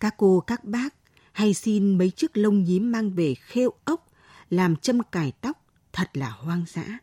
Các 0.00 0.14
cô, 0.18 0.40
các 0.40 0.64
bác 0.64 0.94
hay 1.32 1.54
xin 1.54 1.98
mấy 1.98 2.10
chiếc 2.10 2.36
lông 2.36 2.64
nhím 2.64 2.92
mang 2.92 3.10
về 3.10 3.34
khêu 3.34 3.72
ốc, 3.84 4.06
làm 4.50 4.76
châm 4.76 5.02
cài 5.02 5.32
tóc, 5.40 5.66
thật 5.92 6.10
là 6.16 6.30
hoang 6.30 6.64
dã. 6.68 6.98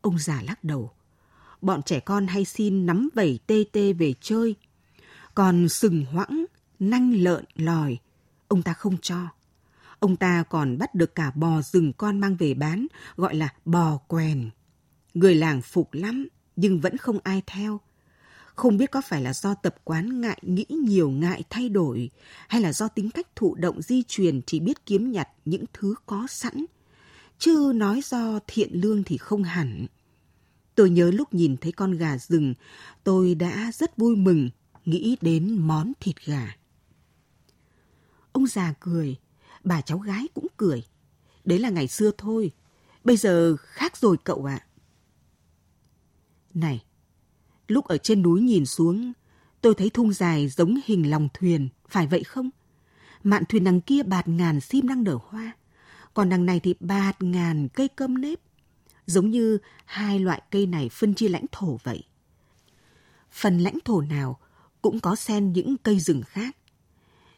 Ông 0.00 0.18
già 0.18 0.42
lắc 0.42 0.64
đầu. 0.64 0.90
Bọn 1.60 1.82
trẻ 1.82 2.00
con 2.00 2.26
hay 2.26 2.44
xin 2.44 2.86
nắm 2.86 3.08
vẩy 3.14 3.38
tê 3.46 3.64
tê 3.72 3.92
về 3.92 4.14
chơi. 4.20 4.54
Còn 5.34 5.68
sừng 5.68 6.04
hoãng, 6.04 6.41
nanh 6.82 7.12
lợn, 7.12 7.44
lòi, 7.54 7.98
ông 8.48 8.62
ta 8.62 8.72
không 8.72 8.96
cho. 9.02 9.28
Ông 9.98 10.16
ta 10.16 10.44
còn 10.50 10.78
bắt 10.78 10.94
được 10.94 11.14
cả 11.14 11.30
bò 11.30 11.62
rừng 11.62 11.92
con 11.92 12.20
mang 12.20 12.36
về 12.36 12.54
bán, 12.54 12.86
gọi 13.16 13.34
là 13.34 13.48
bò 13.64 13.96
quèn. 13.96 14.50
Người 15.14 15.34
làng 15.34 15.62
phục 15.62 15.88
lắm, 15.92 16.28
nhưng 16.56 16.80
vẫn 16.80 16.96
không 16.96 17.18
ai 17.22 17.42
theo. 17.46 17.80
Không 18.54 18.76
biết 18.76 18.90
có 18.90 19.00
phải 19.00 19.22
là 19.22 19.32
do 19.32 19.54
tập 19.54 19.74
quán 19.84 20.20
ngại 20.20 20.38
nghĩ 20.42 20.64
nhiều 20.68 21.10
ngại 21.10 21.42
thay 21.50 21.68
đổi, 21.68 22.10
hay 22.48 22.60
là 22.60 22.72
do 22.72 22.88
tính 22.88 23.10
cách 23.10 23.36
thụ 23.36 23.54
động 23.54 23.82
di 23.82 24.02
truyền 24.02 24.40
chỉ 24.46 24.60
biết 24.60 24.86
kiếm 24.86 25.12
nhặt 25.12 25.28
những 25.44 25.64
thứ 25.72 25.94
có 26.06 26.26
sẵn. 26.28 26.64
Chứ 27.38 27.72
nói 27.74 28.00
do 28.04 28.38
thiện 28.46 28.70
lương 28.72 29.02
thì 29.04 29.18
không 29.18 29.42
hẳn. 29.42 29.86
Tôi 30.74 30.90
nhớ 30.90 31.10
lúc 31.10 31.34
nhìn 31.34 31.56
thấy 31.56 31.72
con 31.72 31.92
gà 31.92 32.18
rừng, 32.18 32.54
tôi 33.04 33.34
đã 33.34 33.70
rất 33.74 33.96
vui 33.96 34.16
mừng 34.16 34.50
nghĩ 34.84 35.16
đến 35.20 35.54
món 35.54 35.92
thịt 36.00 36.16
gà. 36.24 36.56
Ông 38.32 38.46
già 38.46 38.74
cười, 38.80 39.16
bà 39.64 39.80
cháu 39.80 39.98
gái 39.98 40.28
cũng 40.34 40.46
cười. 40.56 40.84
Đấy 41.44 41.58
là 41.58 41.70
ngày 41.70 41.88
xưa 41.88 42.10
thôi, 42.18 42.52
bây 43.04 43.16
giờ 43.16 43.56
khác 43.56 43.96
rồi 43.96 44.16
cậu 44.24 44.44
ạ. 44.44 44.58
À. 44.60 44.66
Này, 46.54 46.84
lúc 47.68 47.84
ở 47.84 47.98
trên 47.98 48.22
núi 48.22 48.40
nhìn 48.40 48.66
xuống, 48.66 49.12
tôi 49.60 49.74
thấy 49.74 49.90
thung 49.90 50.12
dài 50.12 50.48
giống 50.48 50.80
hình 50.84 51.10
lòng 51.10 51.28
thuyền, 51.34 51.68
phải 51.88 52.06
vậy 52.06 52.24
không? 52.24 52.50
Mạn 53.24 53.42
thuyền 53.48 53.64
đằng 53.64 53.80
kia 53.80 54.02
bạt 54.02 54.28
ngàn 54.28 54.60
sim 54.60 54.88
đang 54.88 55.04
nở 55.04 55.18
hoa, 55.28 55.52
còn 56.14 56.28
đằng 56.28 56.46
này 56.46 56.60
thì 56.60 56.74
bạt 56.80 57.22
ngàn 57.22 57.68
cây 57.68 57.88
cơm 57.88 58.20
nếp, 58.20 58.40
giống 59.06 59.30
như 59.30 59.58
hai 59.84 60.18
loại 60.18 60.42
cây 60.50 60.66
này 60.66 60.88
phân 60.88 61.14
chia 61.14 61.28
lãnh 61.28 61.44
thổ 61.52 61.78
vậy. 61.82 62.04
Phần 63.30 63.58
lãnh 63.58 63.78
thổ 63.84 64.00
nào 64.00 64.38
cũng 64.82 65.00
có 65.00 65.16
xen 65.16 65.52
những 65.52 65.76
cây 65.76 66.00
rừng 66.00 66.22
khác. 66.22 66.56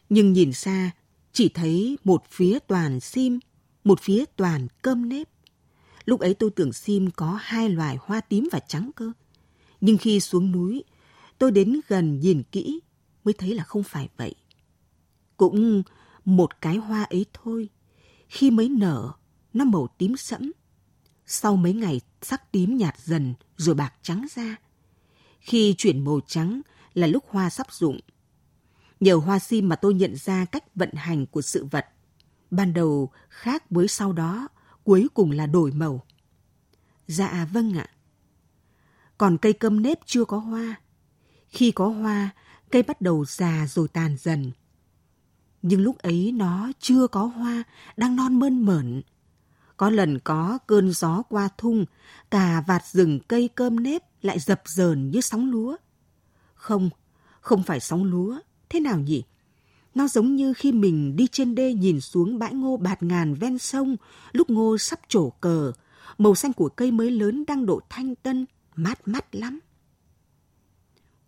Nhưng 0.09 0.33
nhìn 0.33 0.53
xa, 0.53 0.91
chỉ 1.33 1.49
thấy 1.49 1.97
một 2.03 2.23
phía 2.29 2.59
toàn 2.59 2.99
sim, 2.99 3.39
một 3.83 3.99
phía 4.01 4.25
toàn 4.35 4.67
cơm 4.81 5.09
nếp. 5.09 5.29
Lúc 6.05 6.19
ấy 6.19 6.33
tôi 6.33 6.49
tưởng 6.49 6.73
sim 6.73 7.11
có 7.11 7.39
hai 7.41 7.69
loài 7.69 7.97
hoa 8.01 8.21
tím 8.21 8.47
và 8.51 8.59
trắng 8.59 8.91
cơ. 8.95 9.11
Nhưng 9.81 9.97
khi 9.97 10.19
xuống 10.19 10.51
núi, 10.51 10.83
tôi 11.37 11.51
đến 11.51 11.79
gần 11.87 12.19
nhìn 12.19 12.43
kỹ 12.51 12.79
mới 13.23 13.33
thấy 13.33 13.53
là 13.53 13.63
không 13.63 13.83
phải 13.83 14.09
vậy. 14.17 14.35
Cũng 15.37 15.83
một 16.25 16.61
cái 16.61 16.77
hoa 16.77 17.03
ấy 17.03 17.25
thôi, 17.33 17.69
khi 18.27 18.51
mới 18.51 18.69
nở, 18.69 19.11
nó 19.53 19.65
màu 19.65 19.87
tím 19.97 20.17
sẫm. 20.17 20.51
Sau 21.25 21.55
mấy 21.55 21.73
ngày 21.73 22.01
sắc 22.21 22.51
tím 22.51 22.77
nhạt 22.77 22.99
dần 22.99 23.33
rồi 23.57 23.75
bạc 23.75 23.93
trắng 24.01 24.25
ra. 24.35 24.55
Khi 25.39 25.75
chuyển 25.77 26.05
màu 26.05 26.19
trắng 26.27 26.61
là 26.93 27.07
lúc 27.07 27.23
hoa 27.27 27.49
sắp 27.49 27.67
rụng. 27.71 27.99
Nhờ 28.99 29.15
hoa 29.15 29.39
sim 29.39 29.69
mà 29.69 29.75
tôi 29.75 29.93
nhận 29.93 30.15
ra 30.15 30.45
cách 30.45 30.75
vận 30.75 30.93
hành 30.93 31.25
của 31.25 31.41
sự 31.41 31.65
vật. 31.71 31.85
Ban 32.51 32.73
đầu 32.73 33.11
khác 33.29 33.63
với 33.69 33.87
sau 33.87 34.13
đó, 34.13 34.47
cuối 34.83 35.07
cùng 35.13 35.31
là 35.31 35.45
đổi 35.45 35.71
màu. 35.71 36.05
Dạ 37.07 37.47
vâng 37.53 37.77
ạ. 37.77 37.87
Còn 39.17 39.37
cây 39.37 39.53
cơm 39.53 39.81
nếp 39.81 39.99
chưa 40.05 40.25
có 40.25 40.37
hoa. 40.37 40.75
Khi 41.47 41.71
có 41.71 41.87
hoa, 41.87 42.29
cây 42.71 42.83
bắt 42.83 43.01
đầu 43.01 43.25
già 43.25 43.67
rồi 43.67 43.87
tàn 43.87 44.17
dần. 44.19 44.51
Nhưng 45.61 45.81
lúc 45.81 45.97
ấy 45.97 46.31
nó 46.31 46.71
chưa 46.79 47.07
có 47.07 47.25
hoa, 47.25 47.63
đang 47.97 48.15
non 48.15 48.39
mơn 48.39 48.65
mởn. 48.65 49.01
Có 49.77 49.89
lần 49.89 50.19
có 50.19 50.59
cơn 50.67 50.91
gió 50.91 51.21
qua 51.29 51.49
thung, 51.57 51.85
cả 52.31 52.63
vạt 52.67 52.85
rừng 52.85 53.19
cây 53.27 53.49
cơm 53.55 53.83
nếp 53.83 54.01
lại 54.21 54.39
dập 54.39 54.61
dờn 54.65 55.11
như 55.11 55.21
sóng 55.21 55.51
lúa. 55.51 55.75
Không, 56.53 56.89
không 57.41 57.63
phải 57.63 57.79
sóng 57.79 58.03
lúa, 58.03 58.39
thế 58.69 58.79
nào 58.79 58.99
nhỉ? 58.99 59.23
Nó 59.95 60.07
giống 60.07 60.35
như 60.35 60.53
khi 60.53 60.71
mình 60.71 61.15
đi 61.15 61.27
trên 61.31 61.55
đê 61.55 61.73
nhìn 61.73 62.01
xuống 62.01 62.39
bãi 62.39 62.53
ngô 62.53 62.77
bạt 62.77 63.03
ngàn 63.03 63.33
ven 63.33 63.57
sông, 63.57 63.95
lúc 64.31 64.49
ngô 64.49 64.77
sắp 64.77 64.99
trổ 65.07 65.29
cờ, 65.29 65.71
màu 66.17 66.35
xanh 66.35 66.53
của 66.53 66.69
cây 66.69 66.91
mới 66.91 67.11
lớn 67.11 67.43
đang 67.47 67.65
độ 67.65 67.79
thanh 67.89 68.15
tân, 68.15 68.45
mát 68.75 69.07
mắt 69.07 69.35
lắm. 69.35 69.59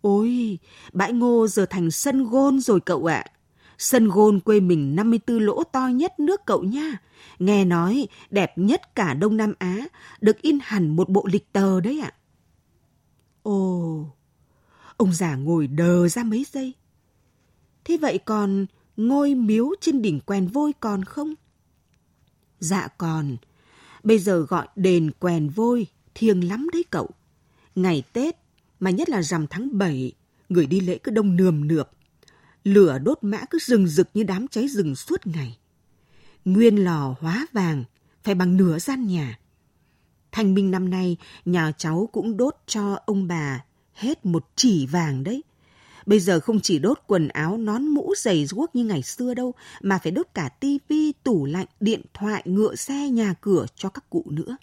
Ôi, 0.01 0.59
bãi 0.93 1.13
ngô 1.13 1.47
giờ 1.47 1.65
thành 1.65 1.91
sân 1.91 2.23
gôn 2.23 2.59
rồi 2.59 2.79
cậu 2.79 3.05
ạ. 3.05 3.25
Sân 3.77 4.07
gôn 4.07 4.39
quê 4.39 4.59
mình 4.59 4.95
54 4.95 5.39
lỗ 5.39 5.63
to 5.63 5.87
nhất 5.87 6.19
nước 6.19 6.41
cậu 6.45 6.63
nha. 6.63 6.97
Nghe 7.39 7.65
nói 7.65 8.07
đẹp 8.29 8.57
nhất 8.57 8.95
cả 8.95 9.13
Đông 9.13 9.37
Nam 9.37 9.53
Á, 9.59 9.87
được 10.21 10.41
in 10.41 10.57
hẳn 10.61 10.95
một 10.95 11.09
bộ 11.09 11.25
lịch 11.31 11.53
tờ 11.53 11.81
đấy 11.81 11.99
ạ. 11.99 12.11
Ồ, 13.43 14.05
ông 14.97 15.13
già 15.13 15.35
ngồi 15.35 15.67
đờ 15.67 16.07
ra 16.07 16.23
mấy 16.23 16.45
giây. 16.51 16.73
Thế 17.87 17.97
vậy 17.97 18.19
còn 18.25 18.65
ngôi 18.97 19.35
miếu 19.35 19.69
trên 19.81 20.01
đỉnh 20.01 20.19
quèn 20.19 20.47
vôi 20.47 20.73
còn 20.79 21.03
không? 21.03 21.33
Dạ 22.59 22.87
còn. 22.97 23.37
Bây 24.03 24.19
giờ 24.19 24.45
gọi 24.49 24.67
đền 24.75 25.11
quèn 25.19 25.49
vôi, 25.49 25.87
thiêng 26.15 26.47
lắm 26.47 26.67
đấy 26.73 26.85
cậu. 26.89 27.09
Ngày 27.75 28.03
Tết, 28.13 28.35
mà 28.79 28.89
nhất 28.89 29.09
là 29.09 29.21
rằm 29.21 29.47
tháng 29.47 29.77
7, 29.77 30.11
người 30.49 30.65
đi 30.65 30.79
lễ 30.79 30.97
cứ 31.03 31.11
đông 31.11 31.35
nườm 31.35 31.67
nượp. 31.67 31.89
Lửa 32.63 32.99
đốt 32.99 33.17
mã 33.21 33.45
cứ 33.49 33.59
rừng 33.59 33.87
rực 33.87 34.09
như 34.13 34.23
đám 34.23 34.47
cháy 34.47 34.67
rừng 34.67 34.95
suốt 34.95 35.27
ngày. 35.27 35.57
Nguyên 36.45 36.75
lò 36.83 37.15
hóa 37.19 37.47
vàng, 37.53 37.83
phải 38.23 38.35
bằng 38.35 38.57
nửa 38.57 38.79
gian 38.79 39.07
nhà. 39.07 39.39
Thanh 40.31 40.53
minh 40.53 40.71
năm 40.71 40.89
nay, 40.89 41.17
nhà 41.45 41.71
cháu 41.77 42.09
cũng 42.11 42.37
đốt 42.37 42.55
cho 42.65 42.99
ông 43.05 43.27
bà 43.27 43.65
hết 43.93 44.25
một 44.25 44.45
chỉ 44.55 44.85
vàng 44.85 45.23
đấy. 45.23 45.43
Bây 46.07 46.19
giờ 46.19 46.39
không 46.39 46.59
chỉ 46.59 46.79
đốt 46.79 46.99
quần 47.07 47.27
áo, 47.27 47.57
nón 47.57 47.87
mũ, 47.87 48.13
giày 48.17 48.47
guốc 48.49 48.75
như 48.75 48.85
ngày 48.85 49.03
xưa 49.03 49.33
đâu, 49.33 49.53
mà 49.81 49.99
phải 50.03 50.11
đốt 50.11 50.27
cả 50.33 50.49
tivi, 50.49 51.11
tủ 51.23 51.45
lạnh, 51.45 51.65
điện 51.79 52.01
thoại, 52.13 52.43
ngựa 52.45 52.75
xe, 52.75 53.09
nhà 53.09 53.33
cửa 53.41 53.65
cho 53.75 53.89
các 53.89 54.09
cụ 54.09 54.23
nữa. 54.29 54.57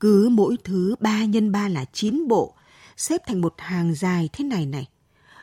Cứ 0.00 0.28
mỗi 0.28 0.56
thứ 0.64 0.94
ba 1.00 1.24
nhân 1.24 1.52
ba 1.52 1.68
là 1.68 1.84
chín 1.92 2.28
bộ, 2.28 2.54
xếp 2.96 3.22
thành 3.26 3.40
một 3.40 3.54
hàng 3.58 3.94
dài 3.94 4.28
thế 4.32 4.44
này 4.44 4.66
này. 4.66 4.88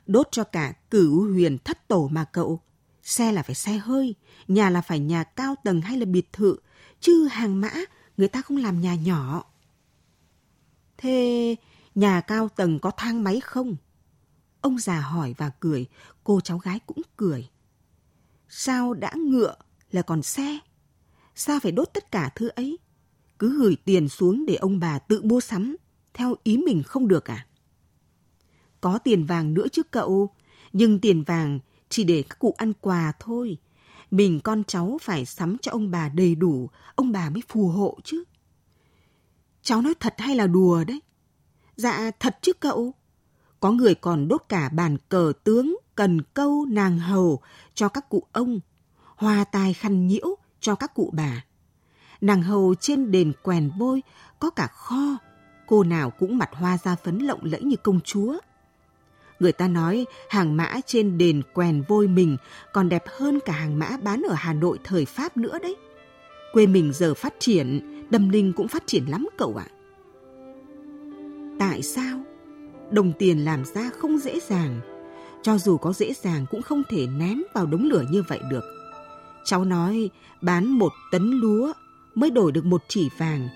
Đốt 0.08 0.28
cho 0.32 0.44
cả 0.44 0.74
cửu 0.90 1.34
huyền 1.34 1.58
thất 1.58 1.88
tổ 1.88 2.08
mà 2.08 2.24
cậu. 2.24 2.60
Xe 3.04 3.32
là 3.32 3.44
phải 3.44 3.56
xe 3.56 3.72
hơi, 3.78 4.16
nhà 4.48 4.70
là 4.70 4.82
phải 4.82 5.00
nhà 5.00 5.24
cao 5.24 5.56
tầng 5.64 5.82
hay 5.82 5.98
là 5.98 6.06
biệt 6.06 6.34
thự, 6.34 6.56
chứ 7.00 7.28
hàng 7.32 7.62
mã 7.62 7.72
người 8.18 8.28
ta 8.28 8.42
không 8.42 8.58
làm 8.58 8.82
nhà 8.82 8.96
nhỏ. 8.96 9.44
Thế 10.98 11.56
nhà 11.96 12.22
cao 12.22 12.50
tầng 12.50 12.80
có 12.80 12.92
thang 12.98 13.24
máy 13.24 13.40
không? 13.40 13.76
Ông 14.66 14.80
già 14.80 15.00
hỏi 15.00 15.36
và 15.38 15.50
cười, 15.60 15.86
cô 16.24 16.42
cháu 16.42 16.58
gái 16.58 16.80
cũng 16.86 17.02
cười. 17.18 17.50
Sao 18.50 18.94
đã 18.94 19.12
ngựa 19.16 19.56
là 19.92 20.02
còn 20.02 20.22
xe? 20.24 20.60
Sao 21.36 21.60
phải 21.60 21.72
đốt 21.72 21.90
tất 21.94 22.12
cả 22.12 22.30
thứ 22.36 22.48
ấy? 22.48 22.78
Cứ 23.40 23.60
gửi 23.60 23.78
tiền 23.86 24.10
xuống 24.10 24.46
để 24.46 24.56
ông 24.56 24.80
bà 24.80 25.00
tự 25.00 25.22
mua 25.22 25.40
sắm, 25.40 25.76
theo 26.14 26.36
ý 26.44 26.58
mình 26.58 26.84
không 26.84 27.08
được 27.08 27.26
à? 27.30 27.48
Có 28.82 28.98
tiền 28.98 29.26
vàng 29.26 29.54
nữa 29.54 29.66
chứ 29.72 29.84
cậu, 29.84 30.30
nhưng 30.74 31.00
tiền 31.00 31.24
vàng 31.24 31.60
chỉ 31.90 32.04
để 32.04 32.24
các 32.30 32.40
cụ 32.40 32.56
ăn 32.58 32.74
quà 32.82 33.14
thôi. 33.20 33.58
Mình 34.12 34.40
con 34.44 34.64
cháu 34.64 34.98
phải 35.02 35.26
sắm 35.26 35.58
cho 35.58 35.72
ông 35.72 35.92
bà 35.92 36.10
đầy 36.10 36.36
đủ, 36.36 36.70
ông 36.96 37.12
bà 37.12 37.30
mới 37.30 37.44
phù 37.48 37.68
hộ 37.68 37.98
chứ. 38.04 38.24
Cháu 39.62 39.82
nói 39.82 39.94
thật 40.00 40.14
hay 40.18 40.36
là 40.36 40.48
đùa 40.48 40.84
đấy? 40.84 41.02
Dạ 41.76 42.12
thật 42.20 42.38
chứ 42.42 42.54
cậu. 42.54 42.94
Có 43.66 43.72
người 43.72 43.96
còn 43.96 44.28
đốt 44.28 44.44
cả 44.50 44.70
bàn 44.70 44.98
cờ 45.10 45.34
tướng, 45.44 45.78
cần 45.96 46.22
câu, 46.34 46.66
nàng 46.70 47.00
hầu 47.00 47.40
cho 47.74 47.90
các 47.90 48.10
cụ 48.10 48.24
ông, 48.32 48.60
hoa 49.16 49.44
tài 49.44 49.74
khăn 49.74 50.08
nhiễu 50.08 50.28
cho 50.60 50.76
các 50.76 50.94
cụ 50.94 51.10
bà. 51.14 51.44
Nàng 52.22 52.44
hầu 52.44 52.76
trên 52.80 53.12
đền 53.12 53.34
quèn 53.44 53.72
vôi 53.78 54.04
có 54.40 54.50
cả 54.50 54.68
kho, 54.68 55.18
cô 55.68 55.84
nào 55.84 56.10
cũng 56.10 56.38
mặt 56.38 56.50
hoa 56.54 56.78
da 56.78 56.96
phấn 56.96 57.20
lộng 57.20 57.40
lẫy 57.44 57.64
như 57.64 57.76
công 57.76 58.00
chúa. 58.02 58.38
Người 59.40 59.52
ta 59.52 59.68
nói 59.68 60.06
hàng 60.30 60.58
mã 60.58 60.76
trên 60.86 61.18
đền 61.18 61.42
quèn 61.54 61.84
vôi 61.88 62.08
mình 62.08 62.38
còn 62.74 62.90
đẹp 62.90 63.04
hơn 63.18 63.40
cả 63.46 63.54
hàng 63.54 63.80
mã 63.80 63.98
bán 64.02 64.22
ở 64.30 64.34
Hà 64.38 64.54
Nội 64.54 64.80
thời 64.84 65.06
Pháp 65.06 65.38
nữa 65.38 65.60
đấy. 65.62 65.76
Quê 66.54 66.68
mình 66.68 66.94
giờ 66.94 67.14
phát 67.14 67.34
triển, 67.40 67.82
đâm 68.10 68.32
ninh 68.32 68.54
cũng 68.54 68.68
phát 68.68 68.84
triển 68.88 69.06
lắm 69.06 69.28
cậu 69.38 69.56
ạ. 69.56 69.68
Tại 71.60 71.82
sao? 71.82 72.20
Đồng 72.96 73.14
tiền 73.20 73.46
làm 73.46 73.66
ra 73.66 73.90
không 74.00 74.18
dễ 74.18 74.40
dàng. 74.40 74.82
Cho 75.42 75.58
dù 75.58 75.78
có 75.78 75.94
dễ 75.94 76.14
dàng 76.14 76.46
cũng 76.52 76.62
không 76.62 76.84
thể 76.90 77.08
ném 77.08 77.42
vào 77.54 77.66
đống 77.66 77.90
lửa 77.90 78.04
như 78.12 78.24
vậy 78.28 78.40
được. 78.50 78.64
Cháu 79.46 79.66
nói 79.66 80.10
bán 80.42 80.68
một 80.68 80.92
tấn 81.12 81.32
lúa 81.32 81.74
mới 82.16 82.30
đổi 82.30 82.52
được 82.52 82.66
một 82.66 82.84
chỉ 82.88 83.10
vàng. 83.18 83.48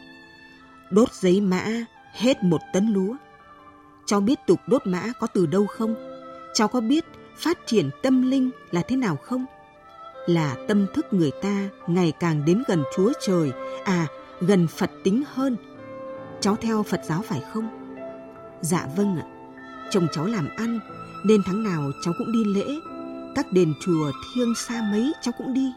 Đốt 0.91 1.13
giấy 1.13 1.41
mã 1.41 1.65
hết 2.13 2.43
một 2.43 2.61
tấn 2.73 2.93
lúa. 2.93 3.15
Cháu 4.05 4.21
biết 4.21 4.39
tục 4.47 4.59
đốt 4.67 4.87
mã 4.87 5.03
có 5.19 5.27
từ 5.27 5.45
đâu 5.45 5.65
không? 5.67 5.95
Cháu 6.53 6.67
có 6.67 6.81
biết 6.81 7.05
phát 7.37 7.59
triển 7.65 7.89
tâm 8.01 8.21
linh 8.31 8.49
là 8.71 8.81
thế 8.81 8.95
nào 8.95 9.15
không? 9.15 9.45
Là 10.27 10.55
tâm 10.67 10.85
thức 10.93 11.05
người 11.11 11.31
ta 11.41 11.69
ngày 11.87 12.13
càng 12.19 12.45
đến 12.45 12.63
gần 12.67 12.83
Chúa 12.95 13.11
Trời, 13.27 13.51
à, 13.85 14.07
gần 14.39 14.67
Phật 14.67 14.91
tính 15.03 15.23
hơn. 15.33 15.55
Cháu 16.41 16.55
theo 16.55 16.83
Phật 16.83 17.01
giáo 17.05 17.21
phải 17.21 17.41
không? 17.53 17.78
Dạ 18.61 18.87
vâng 18.95 19.17
ạ. 19.17 19.25
Chồng 19.91 20.07
cháu 20.11 20.25
làm 20.25 20.49
ăn, 20.57 20.79
nên 21.23 21.43
tháng 21.45 21.63
nào 21.63 21.91
cháu 22.01 22.13
cũng 22.17 22.31
đi 22.31 22.43
lễ. 22.43 22.79
Các 23.35 23.51
đền 23.51 23.73
chùa 23.85 24.11
thiêng 24.35 24.55
xa 24.55 24.89
mấy 24.91 25.13
cháu 25.21 25.31
cũng 25.37 25.53
đi. 25.53 25.71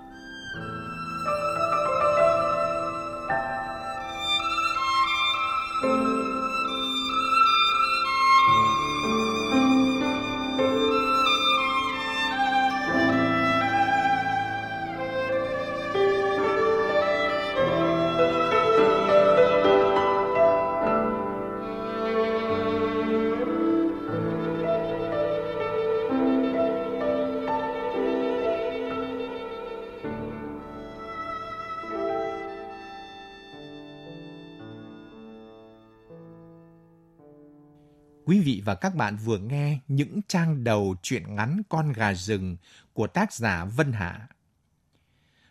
Vị 38.63 38.65
và 38.65 38.75
các 38.75 38.95
bạn 38.95 39.17
vừa 39.17 39.39
nghe 39.39 39.79
những 39.89 40.21
trang 40.29 40.65
đầu 40.65 40.97
truyện 41.03 41.35
ngắn 41.35 41.63
Con 41.69 41.93
gà 41.93 42.15
rừng 42.15 42.57
của 42.93 43.07
tác 43.07 43.33
giả 43.33 43.65
Vân 43.65 43.93
Hạ. 43.93 44.29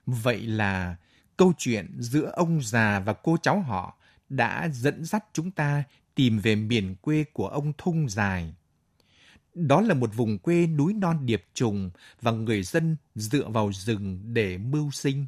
Vậy 0.06 0.42
là 0.42 0.96
câu 1.38 1.54
chuyện 1.58 1.96
giữa 2.00 2.32
ông 2.34 2.62
già 2.62 3.00
và 3.00 3.14
cô 3.14 3.38
cháu 3.42 3.60
họ 3.60 3.98
đã 4.30 4.70
dẫn 4.74 5.06
dắt 5.06 5.26
chúng 5.34 5.52
ta 5.52 5.84
tìm 6.16 6.40
về 6.40 6.56
miền 6.56 6.96
quê 7.02 7.24
của 7.34 7.48
ông 7.48 7.74
Thung 7.78 8.10
Dài. 8.10 8.54
Đó 9.54 9.82
là 9.82 9.94
một 9.94 10.16
vùng 10.16 10.38
quê 10.38 10.68
núi 10.68 10.94
non 10.94 11.26
điệp 11.26 11.44
trùng 11.54 11.92
và 12.22 12.32
người 12.32 12.64
dân 12.64 12.98
dựa 13.16 13.50
vào 13.50 13.72
rừng 13.74 14.34
để 14.34 14.58
mưu 14.58 14.92
sinh. 14.92 15.28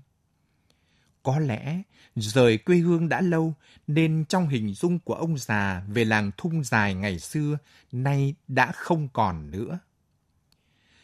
Có 1.23 1.39
lẽ 1.39 1.81
rời 2.15 2.57
quê 2.57 2.77
hương 2.77 3.09
đã 3.09 3.21
lâu 3.21 3.53
nên 3.87 4.25
trong 4.29 4.47
hình 4.47 4.73
dung 4.73 4.99
của 4.99 5.13
ông 5.13 5.37
già 5.37 5.83
về 5.87 6.05
làng 6.05 6.31
thung 6.37 6.63
dài 6.63 6.93
ngày 6.93 7.19
xưa 7.19 7.57
nay 7.91 8.35
đã 8.47 8.71
không 8.71 9.07
còn 9.13 9.51
nữa. 9.51 9.79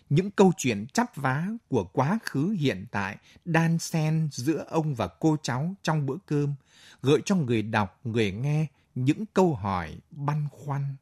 Những 0.10 0.32
câu 0.32 0.52
chuyện 0.58 0.86
chắp 0.94 1.16
vá 1.16 1.48
của 1.68 1.84
quá 1.84 2.20
khứ 2.24 2.56
hiện 2.60 2.86
tại 2.92 3.18
đan 3.46 3.80
xen 3.80 4.30
giữa 4.32 4.66
ông 4.70 4.96
và 4.96 5.08
cô 5.08 5.38
cháu 5.44 5.76
trong 5.84 6.06
bữa 6.06 6.18
cơm, 6.26 6.54
gợi 7.02 7.20
cho 7.26 7.36
người 7.36 7.62
đọc, 7.62 8.00
người 8.04 8.32
nghe 8.32 8.68
những 8.96 9.26
câu 9.34 9.56
hỏi 9.56 9.98
băn 10.12 10.48
khoăn. 10.52 10.96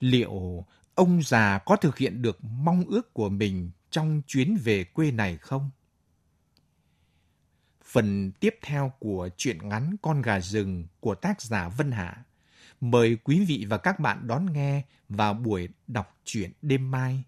Liệu 0.00 0.64
ông 0.94 1.22
già 1.22 1.58
có 1.58 1.76
thực 1.76 1.98
hiện 1.98 2.22
được 2.22 2.44
mong 2.44 2.84
ước 2.84 3.14
của 3.14 3.28
mình 3.28 3.70
trong 3.90 4.22
chuyến 4.26 4.56
về 4.64 4.84
quê 4.84 5.10
này 5.10 5.36
không? 5.36 5.70
Phần 7.90 8.32
tiếp 8.40 8.58
theo 8.62 8.92
của 8.98 9.28
truyện 9.36 9.68
ngắn 9.68 9.96
Con 10.02 10.22
gà 10.22 10.40
rừng 10.40 10.86
của 11.00 11.14
tác 11.14 11.42
giả 11.42 11.68
Vân 11.68 11.90
Hạ. 11.90 12.24
Mời 12.80 13.16
quý 13.24 13.44
vị 13.48 13.66
và 13.68 13.78
các 13.78 14.00
bạn 14.00 14.26
đón 14.26 14.52
nghe 14.52 14.82
vào 15.08 15.34
buổi 15.34 15.68
đọc 15.86 16.16
truyện 16.24 16.52
đêm 16.62 16.90
mai. 16.90 17.24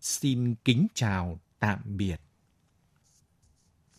Xin 0.00 0.54
kính 0.64 0.86
chào, 0.94 1.40
tạm 1.58 1.78
biệt. 1.84 2.20